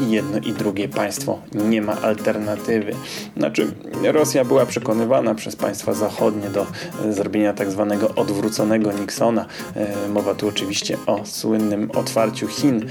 [0.00, 2.92] yy, jedno i drugie państwo nie ma alternatywy.
[3.36, 3.72] Znaczy,
[4.02, 6.66] Rosja była przekonywana przez państwa zachodnie do
[7.10, 9.46] zrobienia tak zwanego odwróconego Nixona.
[9.76, 12.86] Yy, mowa tu oczywiście o słynnym otwarciu Chin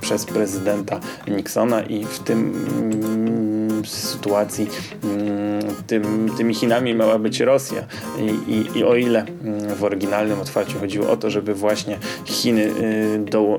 [0.00, 4.68] przez prezydenta Nixona i w tym sytuacji
[5.04, 7.86] mm, tym, tymi Chinami miała być Rosja.
[8.18, 12.62] I, i, i o ile mm, w oryginalnym otwarciu chodziło o to, żeby właśnie Chiny
[12.62, 13.58] y, do,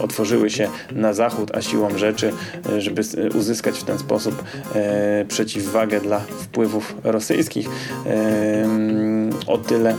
[0.00, 2.32] y, otworzyły się na zachód, a siłą rzeczy,
[2.70, 3.02] y, żeby
[3.34, 4.44] uzyskać w ten sposób
[5.28, 7.68] przeciwwagę dla wpływów rosyjskich,
[9.46, 9.94] o tyle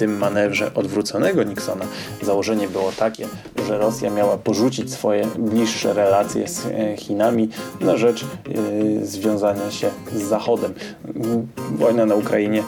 [0.00, 1.84] tym manewrze odwróconego Nixona
[2.22, 3.26] założenie było takie,
[3.66, 7.48] że Rosja miała porzucić swoje bliższe relacje z e, Chinami
[7.80, 8.26] na rzecz e,
[9.06, 10.74] związania się z Zachodem.
[11.72, 12.62] Wojna na Ukrainie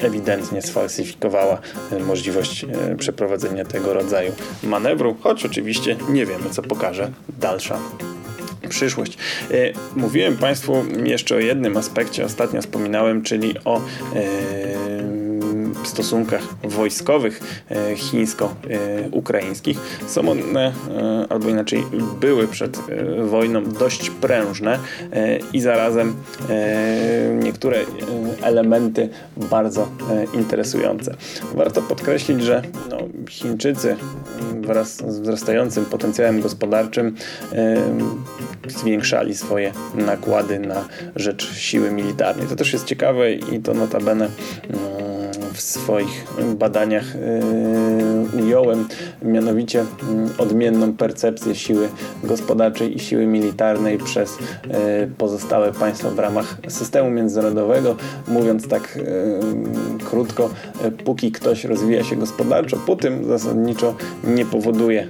[0.00, 1.58] e, ewidentnie sfalsyfikowała
[2.06, 2.66] możliwość
[2.98, 7.78] przeprowadzenia tego rodzaju manewru, choć oczywiście nie wiemy, co pokaże dalsza
[8.68, 9.18] przyszłość.
[9.96, 13.80] Mówiłem Państwu jeszcze o jednym aspekcie, ostatnio wspominałem, czyli o
[15.84, 20.72] stosunkach wojskowych e, chińsko-ukraińskich są one, e,
[21.28, 21.84] albo inaczej
[22.20, 24.78] były przed e, wojną dość prężne
[25.52, 26.14] i zarazem
[27.42, 27.78] niektóre
[28.42, 29.88] elementy bardzo
[30.34, 31.14] interesujące.
[31.54, 33.96] Warto podkreślić, że no, Chińczycy
[34.60, 37.14] wraz z wzrastającym potencjałem gospodarczym
[38.66, 42.46] zwiększali swoje nakłady na rzecz siły militarnej.
[42.46, 44.28] To też jest ciekawe i to notabene
[44.70, 45.17] no,
[45.52, 47.14] w swoich badaniach
[48.34, 48.88] yy, ująłem,
[49.22, 51.88] mianowicie mm, odmienną percepcję siły
[52.24, 54.70] gospodarczej i siły militarnej przez yy,
[55.18, 57.96] pozostałe państwa w ramach systemu międzynarodowego.
[58.28, 60.50] Mówiąc tak yy, krótko,
[61.04, 65.08] póki ktoś rozwija się gospodarczo, po tym zasadniczo nie powoduje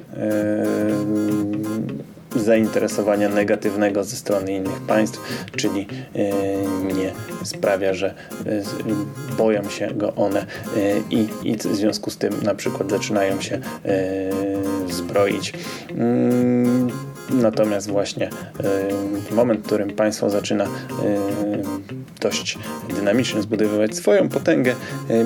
[2.36, 5.20] zainteresowania negatywnego ze strony innych państw,
[5.56, 7.12] czyli e, nie
[7.44, 8.14] sprawia, że
[8.46, 8.62] e,
[9.36, 10.46] boją się go one e,
[11.10, 13.60] i, i w związku z tym na przykład zaczynają się
[14.88, 15.52] zbroić.
[17.30, 18.30] Natomiast właśnie
[19.30, 20.66] moment, w którym państwo zaczyna
[22.20, 22.58] dość
[22.96, 24.74] dynamicznie zbudowywać swoją potęgę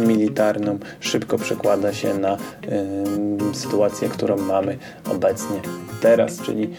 [0.07, 2.37] militarną, szybko przekłada się na
[3.53, 4.79] sytuację, którą mamy
[5.11, 5.61] obecnie
[6.01, 6.71] teraz, czyli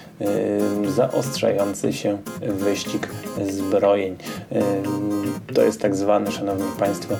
[0.95, 3.07] zaostrzający się wyścig
[3.51, 4.15] zbrojeń.
[5.53, 7.15] To jest tak zwany, szanowni państwo,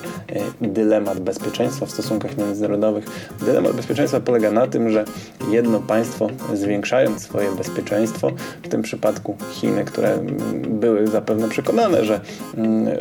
[0.62, 3.06] dylemat bezpieczeństwa w stosunkach międzynarodowych.
[3.42, 5.06] Dylemat bezpieczeństwa polega na tym, że
[5.52, 7.93] jedno państwo zwiększając swoje bezpieczeństwo,
[8.64, 10.20] w tym przypadku Chiny, które
[10.68, 12.20] były zapewne przekonane, że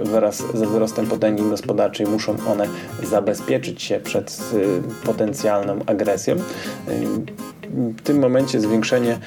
[0.03, 2.67] wraz ze wzrostem potęgi gospodarczej muszą one
[3.03, 4.41] zabezpieczyć się przed
[5.05, 6.37] potencjalną agresją,
[7.73, 9.19] w tym momencie zwiększenie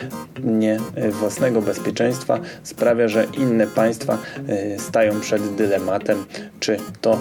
[0.43, 0.79] nie
[1.11, 6.25] własnego bezpieczeństwa sprawia, że inne państwa e, stają przed dylematem,
[6.59, 7.19] czy to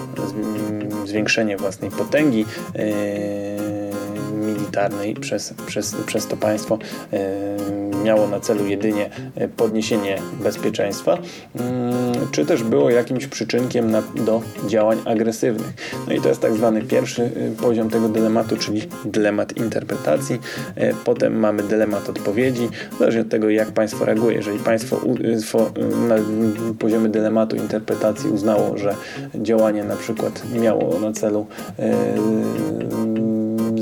[1.05, 2.45] zwiększenie własnej potęgi
[4.55, 6.79] militarnej przez, przez, przez to państwo
[7.13, 7.55] e,
[8.03, 9.09] miało na celu jedynie
[9.57, 11.17] podniesienie bezpieczeństwa,
[11.55, 15.73] mm, czy też było jakimś przyczynkiem na, do działań agresywnych.
[16.07, 20.39] No i to jest tak zwany pierwszy poziom tego dylematu, czyli dylemat interpretacji.
[21.05, 24.35] Potem mamy dylemat odpowiedzi, zależnie od tego, jak państwo reaguje.
[24.35, 25.01] Jeżeli państwo
[26.07, 26.15] na
[26.79, 28.95] poziomie dylematu interpretacji uznało, że
[29.35, 31.45] działanie na przykład miało na celu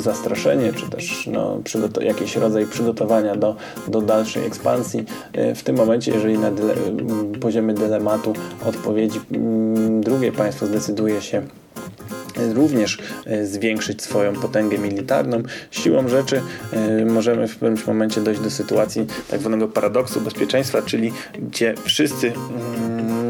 [0.04, 1.60] zastraszenie, czy też no,
[2.02, 3.56] jakiś rodzaj przygotowania do,
[3.88, 5.06] do dalszej ekspansji.
[5.34, 6.76] E, w tym momencie, jeżeli na dyle
[7.42, 8.34] poziomie dylematu
[8.66, 9.20] odpowiedzi
[10.02, 11.42] drugie państwo zdecyduje się
[12.54, 15.44] również e, zwiększyć swoją potęgę militarną.
[15.72, 21.12] Siłą rzeczy e, możemy w pewnym momencie dojść do sytuacji tak zwanego paradoksu bezpieczeństwa, czyli
[21.40, 23.23] gdzie wszyscy mm,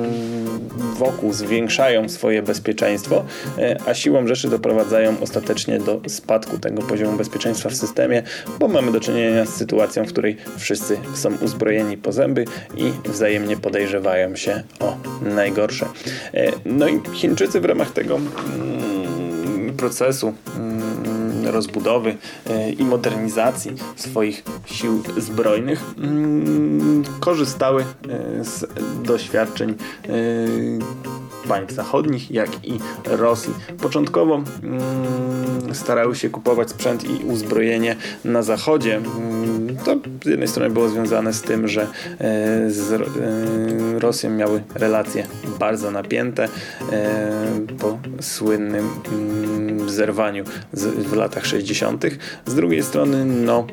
[0.78, 3.24] wokół zwiększają swoje bezpieczeństwo,
[3.58, 8.24] e, a siłą rzeczy doprowadzają ostatecznie do spadku tego poziomu bezpieczeństwa w systemie,
[8.60, 12.46] bo mamy do czynienia z sytuacją, w której wszyscy są uzbrojeni po zęby
[12.78, 15.86] i wzajemnie podejrzewają się o najgorsze.
[16.66, 20.93] No i Chińczycy w ramach tego mm, procesu mm,
[21.46, 22.16] rozbudowy
[22.50, 28.66] e, i modernizacji swoich sił zbrojnych mm, korzystały e, z
[29.04, 29.78] doświadczeń e,
[31.48, 33.54] państw zachodnich, jak i Rosji.
[33.82, 38.96] Początkowo mm, starały się kupować sprzęt i uzbrojenie na zachodzie.
[38.96, 41.88] Mm, to z jednej strony było związane z tym, że
[42.68, 43.02] z
[44.00, 45.28] Rosją miały relacje
[45.60, 46.50] bardzo napięte
[47.80, 48.90] po słynnym
[49.88, 52.06] zerwaniu w latach 60.
[52.46, 53.68] Z drugiej strony, no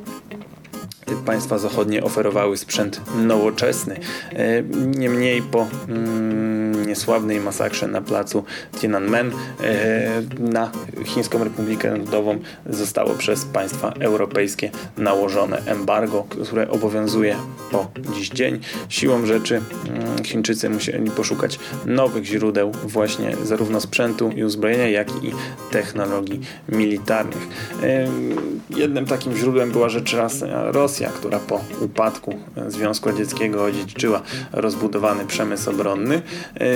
[1.27, 4.01] państwa zachodnie oferowały sprzęt nowoczesny.
[4.33, 4.63] E,
[4.99, 8.45] niemniej po mm, niesławnej masakrze na placu
[8.81, 10.71] Tiananmen e, na
[11.05, 12.39] Chińską Republikę Ludową
[12.71, 17.37] zostało przez państwa europejskie nałożone embargo, które obowiązuje
[17.71, 18.61] po dziś dzień.
[18.89, 25.33] Siłą rzeczy mm, Chińczycy musieli poszukać nowych źródeł właśnie zarówno sprzętu i uzbrojenia, jak i
[25.71, 27.49] technologii militarnych.
[27.83, 28.09] E,
[28.77, 32.35] jednym takim źródłem była rzecz raz Rosja, Rosja, która po upadku
[32.69, 36.23] Związku Radzieckiego odziedziczyła rozbudowany przemysł obronny,
[36.55, 36.67] e,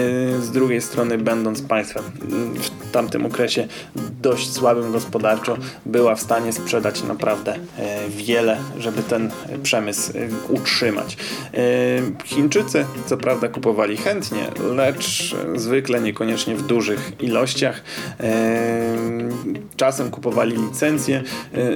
[0.40, 2.04] z drugiej strony będąc państwem
[2.94, 3.68] tamtym okresie
[4.22, 7.54] dość słabym gospodarczo, była w stanie sprzedać naprawdę
[8.08, 9.30] wiele, żeby ten
[9.62, 10.12] przemysł
[10.48, 11.16] utrzymać.
[12.24, 17.82] Chińczycy co prawda kupowali chętnie, lecz zwykle niekoniecznie w dużych ilościach.
[19.76, 21.22] Czasem kupowali licencję,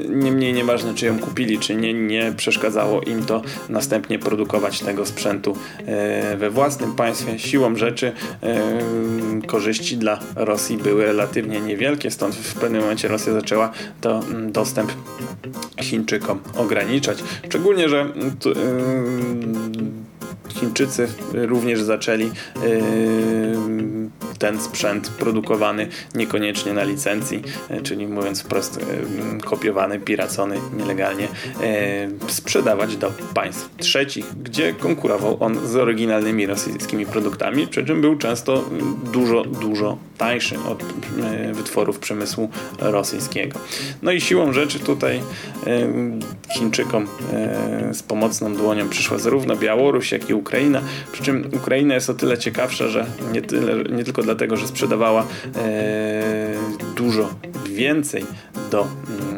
[0.09, 5.57] niemniej nieważne czy ją kupili, czy nie, nie przeszkadzało im to następnie produkować tego sprzętu
[6.37, 7.39] we własnym państwie.
[7.39, 8.13] Siłą rzeczy
[9.47, 14.93] korzyści dla Rosji były relatywnie niewielkie, stąd w pewnym momencie Rosja zaczęła to mm, dostęp
[15.81, 17.25] Chińczykom ograniczać.
[17.49, 18.07] Szczególnie, że
[20.49, 22.31] Chińczycy również zaczęli yy,
[24.39, 31.29] ten sprzęt produkowany niekoniecznie na licencji, yy, czyli mówiąc wprost yy, kopiowany, piracony nielegalnie,
[32.29, 38.65] sprzedawać do państw trzecich, gdzie konkurował on z oryginalnymi rosyjskimi produktami, przy czym był często
[39.13, 40.85] dużo, dużo tańszy od
[41.53, 43.59] wytworów przemysłu rosyjskiego.
[44.03, 45.21] No i siłą rzeczy tutaj
[46.55, 47.07] Chińczykom
[47.93, 50.83] z pomocną dłonią przyszła zarówno Białoruś, jak i Ukraina.
[51.13, 55.27] Przy czym Ukraina jest o tyle ciekawsza, że nie, tyle, nie tylko dlatego, że sprzedawała
[55.57, 56.53] e,
[56.97, 57.35] dużo
[57.71, 58.25] więcej
[58.71, 58.87] do
[59.21, 59.38] mm,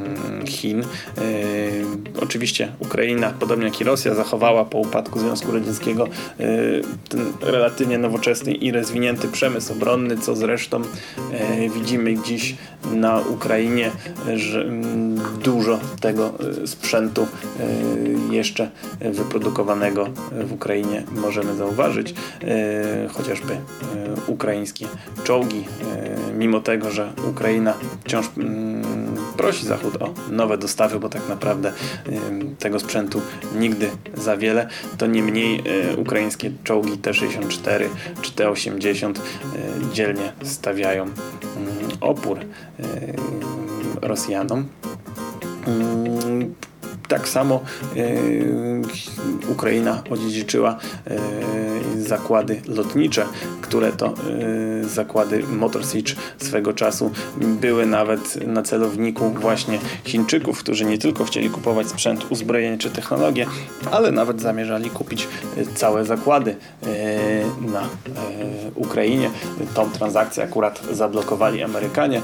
[0.51, 0.81] Chin.
[0.83, 0.87] E,
[2.21, 6.47] oczywiście Ukraina, podobnie jak i Rosja, zachowała po upadku Związku Radzieckiego e,
[7.09, 10.83] ten relatywnie nowoczesny i rozwinięty przemysł obronny, co zresztą
[11.33, 12.55] e, widzimy dziś
[12.93, 13.91] na Ukrainie,
[14.35, 16.33] że mm, dużo tego
[16.67, 17.27] sprzętu
[18.31, 18.71] jeszcze
[19.01, 22.15] wyprodukowanego w Ukrainie możemy zauważyć.
[23.13, 23.57] Chociażby
[24.27, 24.87] ukraińskie
[25.25, 25.65] czołgi,
[26.39, 27.75] mimo tego, że Ukraina
[28.05, 29.10] wciąż mm,
[29.41, 31.73] prosi Zachód o nowe dostawy, bo tak naprawdę
[32.59, 33.21] tego sprzętu
[33.55, 34.69] nigdy za wiele,
[34.99, 35.63] to niemniej
[35.97, 37.85] ukraińskie czołgi T-64
[38.23, 39.15] czy T-80
[39.93, 41.15] dzielnie stawiają mm,
[42.01, 42.39] opór
[44.03, 44.67] Rosjanom.
[47.11, 47.61] Tak samo
[47.97, 51.19] e, Ukraina odziedziczyła e,
[52.03, 53.27] zakłady lotnicze,
[53.61, 60.85] które to e, zakłady Motor Siege swego czasu były nawet na celowniku właśnie Chińczyków, którzy
[60.85, 63.47] nie tylko chcieli kupować sprzęt, uzbrojenie czy technologię,
[63.91, 65.29] ale nawet zamierzali kupić
[65.75, 66.57] całe zakłady
[67.61, 67.83] na
[68.75, 69.31] Ukrainie.
[69.75, 72.23] Tą transakcję akurat zablokowali Amerykanie.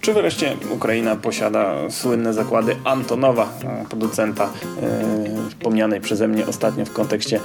[0.00, 3.52] Czy wreszcie Ukraina posiada słynne zakłady Antonowa,
[3.88, 4.52] producent producenta
[4.82, 7.40] e, wspomnianej przeze mnie ostatnio w kontekście e,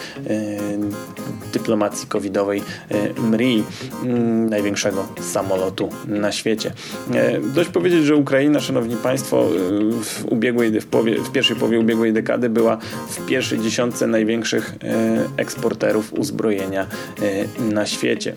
[1.53, 3.63] dyplomacji covidowej e, MRI,
[4.03, 6.71] mm, największego samolotu na świecie.
[7.53, 9.47] Dość powiedzieć, że Ukraina, szanowni państwo,
[10.01, 12.77] w, ubiegłej, w, powie, w pierwszej połowie ubiegłej dekady była
[13.09, 14.75] w pierwszej dziesiątce największych
[15.37, 16.87] eksporterów uzbrojenia
[17.59, 18.35] na świecie.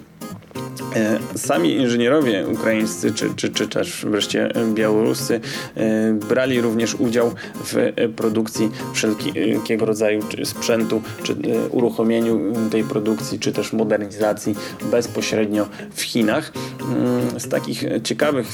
[0.96, 5.40] E, sami inżynierowie ukraińscy, czy, czy, czy też wreszcie białoruscy,
[5.76, 13.52] e, brali również udział w produkcji wszelkiego rodzaju sprzętu, czy e, uruchomieniu tej produkcji, czy
[13.52, 14.54] też modernizacji
[14.90, 16.52] bezpośrednio w Chinach.
[16.80, 18.46] Mm, z takich ciekawych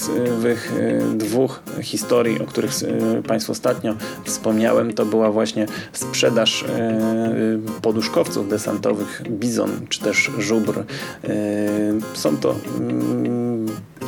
[1.14, 2.70] dwóch historii, o których
[3.27, 3.95] Państwu ostatnio
[4.25, 6.64] wspomniałem, to była właśnie sprzedaż
[7.83, 10.85] poduszkowców desantowych Bizon, czy też Żubr
[12.15, 13.54] są to mm,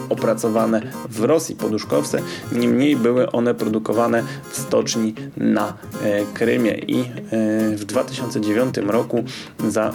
[0.08, 2.18] opracowane w Rosji poduszkowce,
[2.52, 7.04] niemniej były one produkowane w stoczni na e, Krymie i e,
[7.76, 9.24] w 2009 roku
[9.68, 9.92] za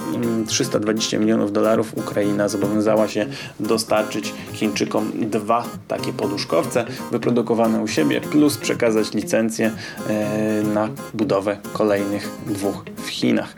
[0.48, 3.26] 320 mm, milionów dolarów Ukraina zobowiązała się
[3.60, 9.72] dostarczyć Chińczykom dwa takie poduszkowce wyprodukowane u siebie plus przekazać licencję
[10.10, 13.56] e, na budowę kolejnych dwóch w Chinach.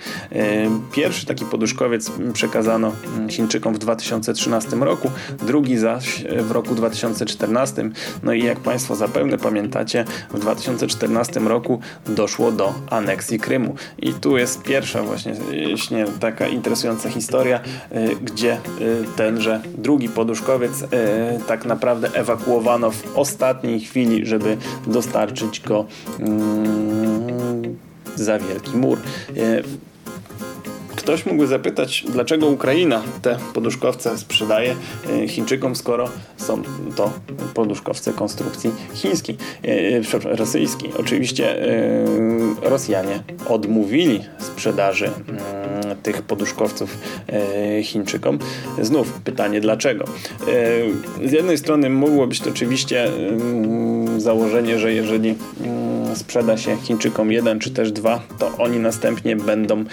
[0.92, 5.12] Pierwszy taki poduszkowiec przekazano mm, Chińczykom w 2013 roku,
[5.48, 7.90] drugi zaś w roku 2014.
[8.24, 13.76] No i jak Państwo zapewne pamiętacie, w 2014 roku doszło do aneksji Krymu.
[14.00, 15.34] I tu jest pierwsza właśnie
[15.68, 18.58] właśnie taka interesująca historia, y, gdzie
[19.16, 20.72] tenże drugi poduszkowiec
[21.48, 25.86] tak naprawdę ewakuowano w ostatniej chwili, żeby dostarczyć go
[26.20, 27.78] mm,
[28.16, 28.98] za wielki mur.
[31.04, 34.76] Ktoś mógłby zapytać, dlaczego Ukraina te poduszkowce sprzedaje
[35.24, 36.62] e, Chińczykom, skoro są
[36.96, 37.12] to
[37.54, 39.38] poduszkowce konstrukcji chińskiej,
[40.24, 40.92] e, rosyjskiej.
[41.00, 46.98] Oczywiście e, Rosjanie odmówili sprzedaży mm, tych poduszkowców
[47.84, 48.40] Chińczykom.
[48.82, 50.06] Znów pytanie dlaczego.
[51.26, 57.32] Z jednej strony mogło być to oczywiście mm, założenie, że jeżeli mm, sprzeda się Chińczykom
[57.32, 59.84] jeden czy też dwa, to oni następnie będą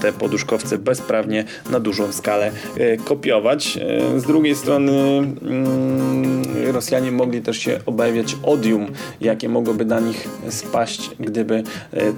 [0.00, 3.76] te poduszkowce bezprawnie na dużą skalę e, kopiować.
[3.76, 6.21] E, z drugiej strony mm,
[6.72, 8.86] Rosjanie mogli też się obawiać odium,
[9.20, 11.62] jakie mogłoby na nich spaść, gdyby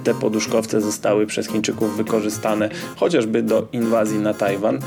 [0.03, 4.79] te poduszkowce zostały przez Chińczyków wykorzystane chociażby do inwazji na Tajwan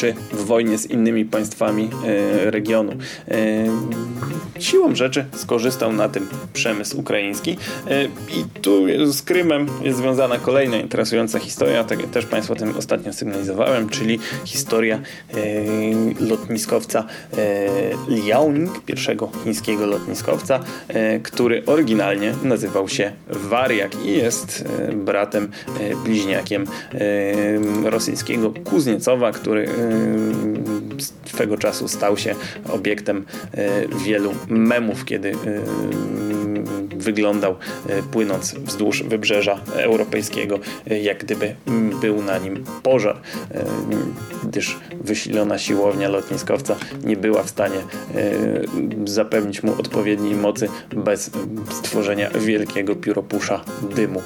[0.00, 2.92] czy w wojnie z innymi państwami e, regionu.
[3.28, 3.36] E,
[4.60, 10.76] siłą rzeczy skorzystał na tym przemysł ukraiński e, i tu z Krymem jest związana kolejna
[10.76, 15.00] interesująca historia, tak też Państwu o tym ostatnio sygnalizowałem, czyli historia
[16.20, 17.04] lotniskowca
[18.08, 20.60] Liaoning, pierwszego chińskiego lotniskowca,
[21.22, 25.50] który oryginalnie nazywał się Wariak i jest bratem
[26.04, 26.66] bliźniakiem
[27.84, 29.68] rosyjskiego Kuzniecowa, który
[31.26, 32.34] swego czasu stał się
[32.68, 33.24] obiektem
[33.54, 35.34] e, wielu memów, kiedy e,
[37.00, 37.56] wyglądał
[37.88, 40.58] e, płynąc wzdłuż wybrzeża europejskiego,
[41.02, 41.54] jak gdyby
[42.00, 43.16] był na nim pożar,
[44.44, 47.76] gdyż wysilona siłownia lotniskowca nie była w stanie
[49.04, 51.30] zapewnić mu odpowiedniej mocy bez
[51.70, 53.64] stworzenia wielkiego pióropusza
[53.96, 54.22] dymu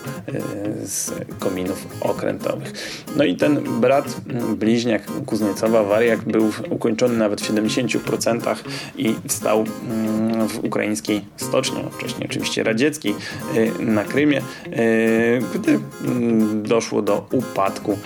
[0.85, 2.73] z kominów okrętowych.
[3.17, 4.17] No i ten brat,
[4.57, 8.57] bliźniak Kuzniecowa, Wariak był ukończony nawet w 70%
[8.97, 13.15] i stał mm, w ukraińskiej stoczni, no wcześniej oczywiście radzieckiej,
[13.57, 17.99] y, na Krymie, y, gdy mm, doszło do upadku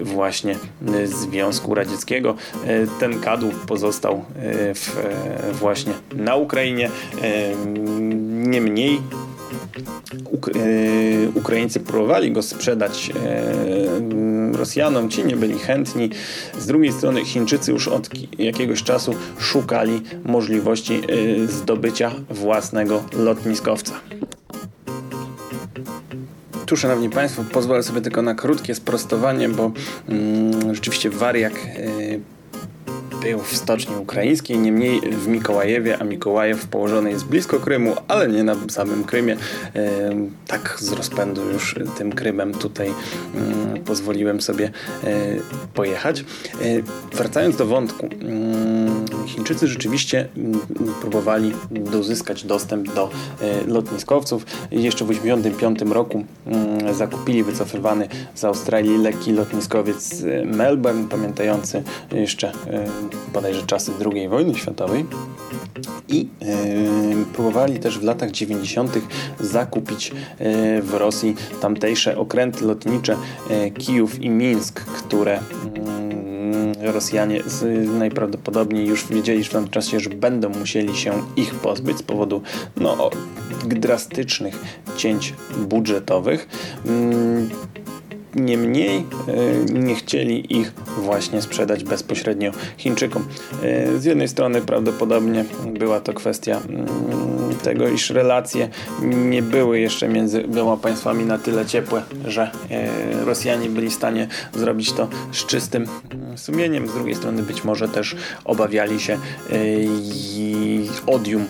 [0.00, 0.56] y, właśnie
[1.04, 2.34] Związku Radzieckiego.
[3.00, 4.24] Ten kadłub pozostał
[4.74, 4.96] w,
[5.52, 6.90] właśnie na Ukrainie.
[8.30, 9.00] Niemniej
[10.54, 16.10] E, Ukraińcy próbowali go sprzedać e, Rosjanom, ci nie byli chętni.
[16.58, 23.92] Z drugiej strony Chińczycy już od jakiegoś czasu szukali możliwości e, zdobycia własnego lotniskowca.
[26.66, 29.72] Tu, szanowni państwo, pozwolę sobie tylko na krótkie sprostowanie, bo
[30.08, 31.52] mm, rzeczywiście Wariak
[33.22, 38.44] był w stoczni ukraińskiej, niemniej w Mikołajewie, a Mikołajew położony jest blisko Krymu, ale nie
[38.44, 39.36] na samym Krymie.
[39.74, 40.10] E,
[40.46, 42.94] tak z rozpędu już tym Krymem tutaj
[43.34, 44.70] mm, pozwoliłem sobie
[45.04, 45.10] e,
[45.74, 46.20] pojechać.
[46.20, 46.24] E,
[47.16, 50.60] wracając do wątku, mm, Chińczycy rzeczywiście mm,
[51.00, 53.10] próbowali dozyskać dostęp do
[53.66, 54.46] lotniskowców.
[54.70, 56.24] Jeszcze w 1985 roku
[56.92, 62.52] zakupili wycofywany z Australii lekki lotniskowiec Melbourne, pamiętający jeszcze
[63.32, 65.04] bodajże czasy II wojny światowej
[66.08, 68.98] i e, próbowali też w latach 90.
[69.40, 73.16] zakupić e, w Rosji tamtejsze okręty lotnicze
[73.50, 75.40] e, Kijów i Mińsk, które
[75.76, 77.42] mm, Rosjanie
[77.98, 82.42] najprawdopodobniej już wiedzieli w tamtym czasie, że będą musieli się ich pozbyć z powodu
[82.76, 83.10] no,
[83.66, 84.58] drastycznych
[84.96, 86.48] cięć budżetowych.
[88.34, 93.24] Niemniej e, nie chcieli ich właśnie sprzedać bezpośrednio Chińczykom.
[93.62, 95.44] E, z jednej strony prawdopodobnie
[95.78, 96.86] była to kwestia mm,
[97.60, 98.68] tego, iż relacje
[99.02, 104.28] nie były jeszcze między wieloma państwami na tyle ciepłe, że e, Rosjanie byli w stanie
[104.54, 106.88] zrobić to z czystym mm, sumieniem.
[106.88, 109.18] Z drugiej strony być może też obawiali się
[111.06, 111.46] odium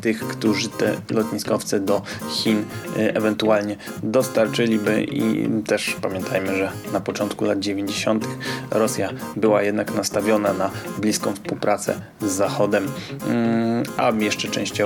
[0.00, 2.64] tych, którzy te lotniskowce do Chin
[2.96, 8.28] ewentualnie dostarczyliby i też pamiętajmy, że na początku lat 90.
[8.70, 12.86] Rosja była jednak nastawiona na bliską współpracę z Zachodem,
[13.26, 14.83] mm, a jeszcze częściowo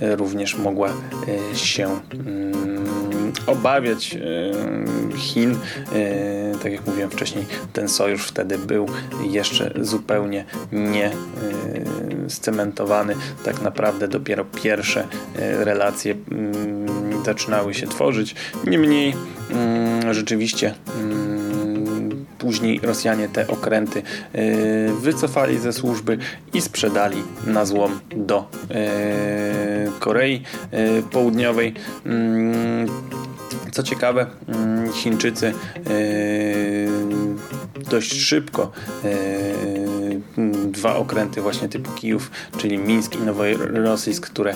[0.00, 4.20] e, również mogła e, się mm, obawiać e,
[5.16, 5.56] Chin.
[6.62, 8.86] Tak jak mówiłem wcześniej, ten sojusz wtedy był
[9.30, 11.10] jeszcze zupełnie nie
[12.28, 13.14] scementowany.
[13.44, 15.06] Tak naprawdę dopiero pierwsze
[15.38, 18.34] relacje mm, zaczynały się tworzyć.
[18.66, 19.14] Niemniej
[20.10, 21.49] rzeczywiście mm,
[22.40, 24.02] później Rosjanie te okręty
[24.34, 26.18] y, wycofali ze służby
[26.54, 30.42] i sprzedali na złom do y, Korei
[30.98, 31.74] y, Południowej.
[32.06, 32.86] Mm,
[33.72, 35.52] co ciekawe, mm, Chińczycy
[37.90, 38.72] dość szybko
[40.64, 44.54] dwa okręty właśnie typu Kijów, czyli Mińsk i Noworosyjsk, które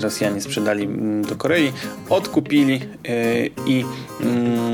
[0.00, 0.88] Rosjanie sprzedali
[1.28, 1.72] do Korei,
[2.08, 2.80] odkupili
[3.66, 3.84] i
[4.20, 4.69] mm,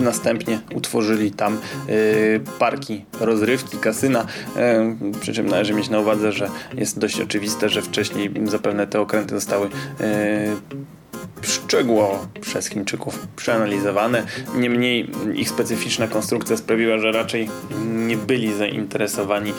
[0.00, 4.26] następnie utworzyli tam y, parki rozrywki, kasyna,
[5.16, 9.00] y, przy czym należy mieć na uwadze, że jest dość oczywiste, że wcześniej zapewne te
[9.00, 9.70] okręty zostały y,
[11.42, 14.22] szczegółowo przez Chińczyków przeanalizowane.
[14.56, 17.48] Niemniej ich specyficzna konstrukcja sprawiła, że raczej
[17.84, 19.52] nie byli zainteresowani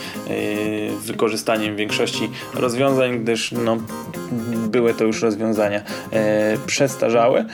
[0.98, 3.76] wykorzystaniem większości rozwiązań, gdyż no,
[4.68, 5.82] były to już rozwiązania
[6.66, 7.44] przestarzałe.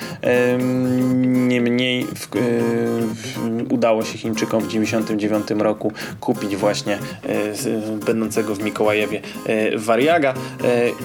[1.26, 2.28] Niemniej w,
[3.14, 6.98] w, udało się Chińczykom w 1999 roku kupić właśnie
[8.06, 9.20] będącego w Mikołajewie
[9.76, 10.34] Wariaga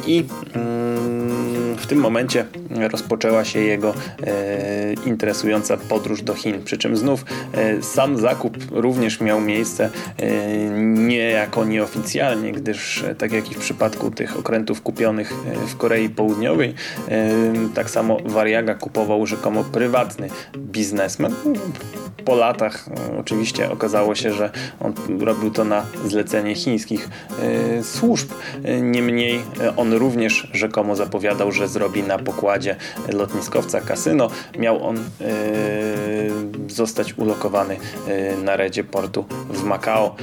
[0.07, 2.46] i mm, w tym momencie
[2.92, 3.94] rozpoczęła się jego
[4.28, 6.64] e, interesująca podróż do Chin.
[6.64, 10.30] Przy czym znów e, sam zakup również miał miejsce e,
[10.84, 16.10] niejako nieoficjalnie, gdyż e, tak jak i w przypadku tych okrętów kupionych e, w Korei
[16.10, 16.74] Południowej,
[17.10, 17.32] e,
[17.74, 21.34] tak samo Wariaga kupował rzekomo prywatny biznesmen.
[22.26, 27.10] Po latach oczywiście okazało się, że on robił to na zlecenie chińskich
[27.82, 28.30] służb.
[28.82, 29.42] Niemniej
[29.78, 32.76] on również rzekomo zapowiadał, że zrobi na pokładzie
[33.13, 34.30] lotniskowca kasyno.
[34.59, 34.97] Miał on
[36.67, 37.78] zostać ulokowany
[38.43, 40.15] na redzie portu w Macao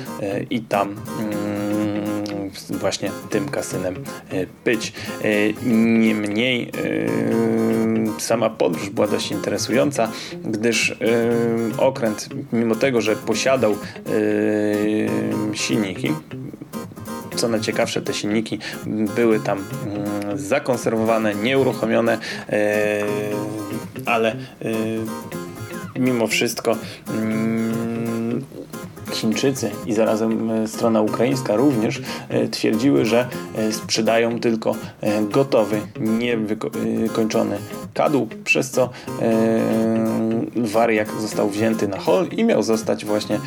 [0.51, 3.95] i tam mm, właśnie tym kasynem
[4.65, 4.93] być.
[5.99, 6.73] Niemniej
[8.19, 10.09] sama podróż była dość interesująca,
[10.45, 10.97] gdyż
[11.79, 13.77] okręt, mimo tego, że posiadał
[15.55, 16.13] silniki,
[17.37, 22.19] co najciekawsze, te silniki były tam mm, zakonserwowane, nieuruchomione,
[24.07, 24.37] ale
[25.97, 26.77] mimo wszystko
[27.09, 28.45] mm,
[29.13, 34.77] Chińczycy i zarazem e, strona ukraińska również e, twierdziły, że e, sprzedają tylko
[35.23, 37.59] gotowy, niewykończony
[37.95, 38.91] kadłub, przez co
[40.57, 43.41] wariak został wzięty na hol i miał zostać właśnie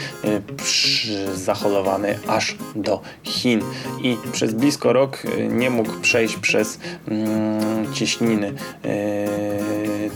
[1.36, 3.62] zaholowany aż do Chin.
[4.02, 8.54] I przez blisko rok nie mógł przejść przez mm, cieśniny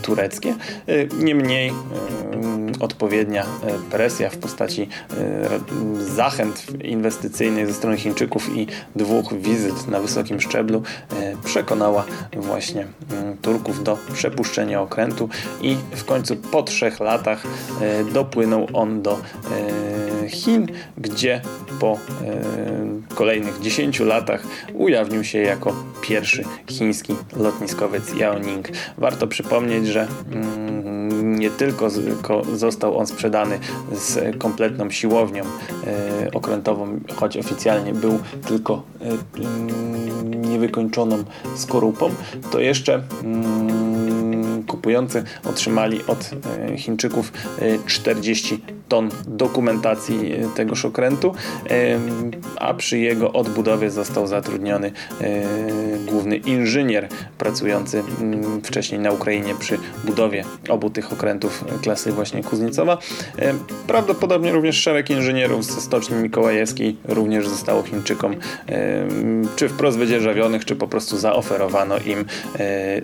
[0.02, 0.56] tureckie.
[1.20, 1.74] Niemniej
[2.80, 3.46] odpowiednia
[3.92, 4.90] presja w postaci
[6.00, 13.38] zachęt inwestycyjnych ze strony Chińczyków i dwóch wizyt na wysokim szczeblu e, przekonała właśnie mm,
[13.38, 15.30] Turków do przepuszczenia okrętu
[15.62, 17.44] i w końcu po trzech latach
[17.82, 21.42] e, dopłynął on do e, Chin, gdzie
[21.80, 22.00] po
[23.16, 24.44] kolejnych 10 latach
[24.74, 28.68] ujawnił się jako pierwszy chiński lotniskowiec Yaoning.
[28.98, 31.90] Warto przypomnieć, że mm, nie tylko
[32.54, 33.60] został on sprzedany
[33.92, 41.24] z kompletną siłownią e, okrętową, choć oficjalnie był tylko e, mm, niewykończoną
[41.56, 42.10] skorupą,
[42.52, 43.97] to jeszcze mm,
[44.68, 46.32] kupujący otrzymali od
[46.72, 47.34] e, Chińczyków
[47.86, 51.36] 40 ton dokumentacji tegoż okrętu,
[52.60, 54.92] a przy jego odbudowie został zatrudniony
[56.06, 57.08] główny inżynier
[57.38, 62.98] pracujący mm, wcześniej na Ukrainie przy budowie obu tych okrętów klasy właśnie Kuznicowa.
[63.88, 68.36] Prawdopodobnie również szereg inżynierów ze stoczni mikołajewskiej również zostało Chińczykom
[69.56, 72.26] czy wprost wydzierżawionych, czy po prostu zaoferowano im
[72.60, 73.02] e,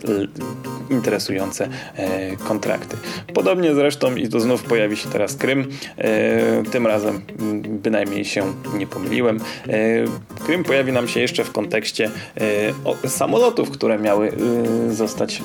[0.90, 2.98] interesujące e, kontrakty.
[3.34, 5.70] Podobnie zresztą i to znów pojawi się teraz Krym.
[5.98, 7.22] E, tym razem
[7.70, 9.40] bynajmniej się nie pomyliłem.
[10.46, 12.10] Krym pojawi nam się jeszcze w kontekście
[13.08, 14.32] samolotów, które miały
[14.90, 15.42] zostać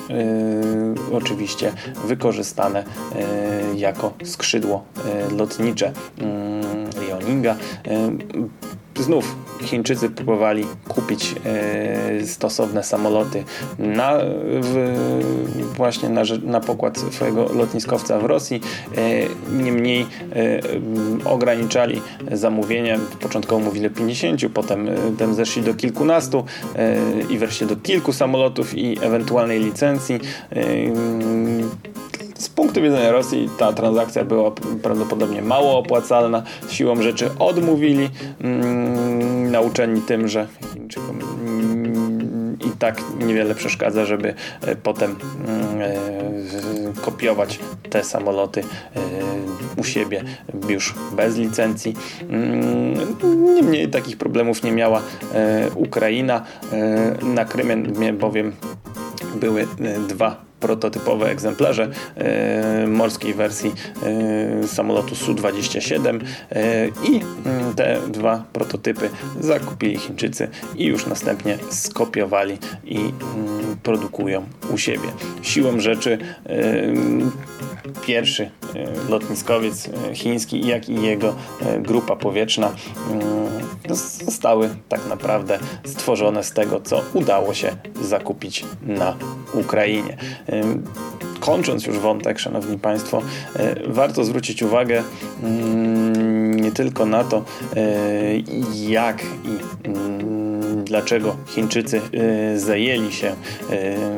[1.11, 1.73] oczywiście
[2.05, 2.83] wykorzystane
[3.75, 4.85] jako skrzydło
[5.37, 5.91] lotnicze
[7.01, 7.55] Liaoninga
[8.99, 13.43] znów Chińczycy próbowali kupić e, stosowne samoloty
[13.79, 14.17] na,
[14.61, 14.95] w,
[15.75, 18.61] właśnie na, na pokład swojego lotniskowca w Rosji.
[18.97, 20.59] E, niemniej e,
[21.25, 22.99] ograniczali zamówienia.
[23.19, 26.45] Początkowo mówili 50, potem, potem zeszli do kilkunastu
[27.29, 30.19] i wreszcie do kilku samolotów i ewentualnej licencji
[32.39, 34.51] z punktu widzenia Rosji ta transakcja była
[34.83, 36.43] prawdopodobnie mało opłacalna.
[36.69, 38.09] Siłą rzeczy odmówili,
[38.41, 45.15] mm, nauczeni tym, że Chińczykom mm, i tak niewiele przeszkadza, żeby e, potem
[45.79, 45.95] e,
[47.01, 47.59] kopiować
[47.89, 48.99] te samoloty e,
[49.81, 50.23] u siebie
[50.69, 51.93] już bez licencji.
[52.29, 55.01] Mm, niemniej takich problemów nie miała
[55.75, 56.45] Ukraina.
[57.23, 58.53] Na Krymie bowiem
[59.35, 59.67] były
[60.07, 63.73] dwa prototypowe egzemplarze e, morskiej wersji
[64.63, 66.19] e, samolotu Su-27
[66.51, 73.13] e, i mm, te dwa prototypy zakupili Chińczycy i już następnie skopiowali i mm,
[73.83, 75.09] produkują u siebie.
[75.41, 76.17] Siłą rzeczy
[78.05, 78.51] pierwszy
[79.09, 81.35] lotniskowiec chiński, jak i jego
[81.79, 82.71] grupa powietrzna
[83.11, 83.23] mm,
[84.25, 89.15] zostały tak naprawdę stworzone z tego, co udało się zakupić na
[89.53, 90.17] Ukrainie.
[91.39, 93.21] Kończąc już wątek, Szanowni Państwo,
[93.87, 95.03] warto zwrócić uwagę
[95.43, 97.43] mm, nie tylko na to,
[98.87, 102.01] jak i mm, dlaczego Chińczycy
[102.55, 103.35] zajęli się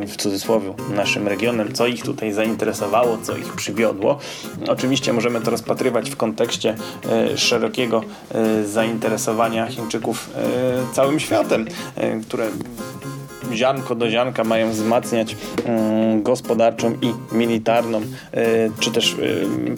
[0.08, 4.20] w cudzysłowie naszym regionem, co ich tutaj zainteresowało, co ich przywiodło.
[4.68, 6.76] Oczywiście możemy to rozpatrywać w kontekście
[7.36, 8.04] szerokiego
[8.66, 10.30] zainteresowania Chińczyków
[10.94, 11.66] całym światem,
[12.28, 12.48] które
[13.54, 18.02] ziarnko do ziarnka mają wzmacniać mm, gospodarczą i militarną,
[18.80, 19.16] czy też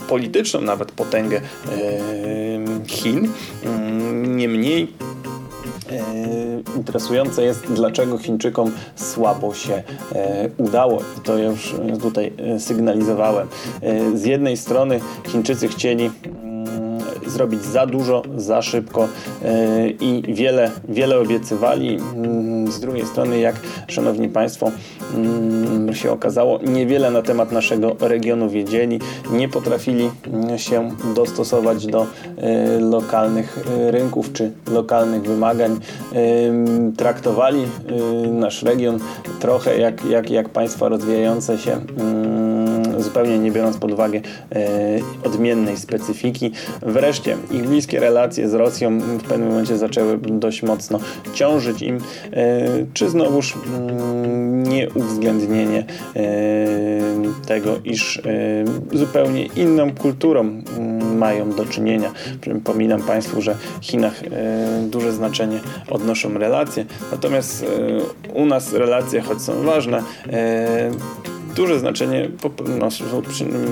[0.07, 1.41] polityczną nawet potęgę
[2.87, 3.29] Chin.
[3.65, 4.87] Mm, niemniej
[6.75, 9.83] interesujące jest, dlaczego Chińczykom słabo się
[10.57, 11.01] udało.
[11.17, 13.47] I to już tutaj sygnalizowałem.
[14.15, 16.09] Z jednej strony Chińczycy chcieli
[17.25, 19.07] zrobić za dużo, za szybko
[19.43, 21.97] e, i wiele, wiele obiecywali.
[22.15, 23.55] Mm, z drugiej strony, jak
[23.87, 24.71] Szanowni Państwo
[25.15, 28.99] mm, się okazało, niewiele na temat naszego regionu wiedzieli,
[29.31, 32.07] nie potrafili mm, się dostosować do
[32.37, 35.79] e, lokalnych e, rynków czy lokalnych wymagań.
[36.97, 37.65] Traktowali
[38.31, 38.99] nasz region
[39.39, 41.79] trochę jak, jak, jak państwa rozwijające się
[43.03, 44.59] zupełnie nie biorąc pod uwagę e,
[45.23, 46.51] odmiennej specyfiki.
[46.81, 50.99] Wreszcie ich bliskie relacje z Rosją w pewnym momencie zaczęły dość mocno
[51.33, 52.01] ciążyć im, e,
[52.93, 55.85] czy znowuż mm, nieuwzględnienie
[56.15, 56.23] e,
[57.47, 58.21] tego, iż
[58.93, 62.11] zupełnie inną kulturą mm, mają do czynienia.
[62.41, 64.21] Przypominam Państwu, że w Chinach
[64.89, 67.65] duże znaczenie odnoszą relacje, natomiast
[68.33, 70.03] u nas relacje, choć są ważne,
[71.55, 72.29] duże znaczenie
[72.79, 72.89] no,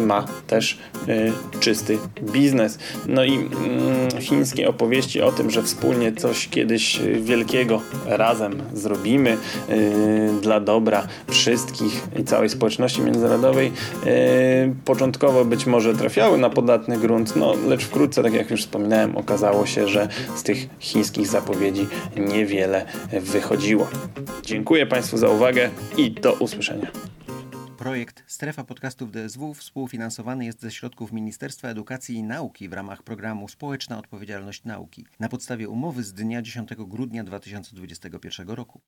[0.06, 2.80] ma też y, czysty biznes.
[3.08, 3.40] No i
[4.18, 9.38] y, chińskie opowieści o tym, że wspólnie coś kiedyś wielkiego razem zrobimy
[9.70, 13.72] y, dla dobra wszystkich i całej społeczności międzynarodowej,
[14.06, 19.18] y, początkowo być może trafiały na podatny grunt, no lecz wkrótce, tak jak już wspominałem,
[19.18, 22.86] okazało się, że z tych chińskich zapowiedzi niewiele
[23.22, 23.88] wychodziło.
[24.44, 26.88] Dziękuję Państwu za uwagę i do usłyszenia.
[27.82, 33.48] Projekt Strefa Podcastów DSW współfinansowany jest ze środków Ministerstwa Edukacji i Nauki w ramach programu
[33.48, 38.80] Społeczna Odpowiedzialność Nauki na podstawie umowy z dnia 10 grudnia 2021 roku.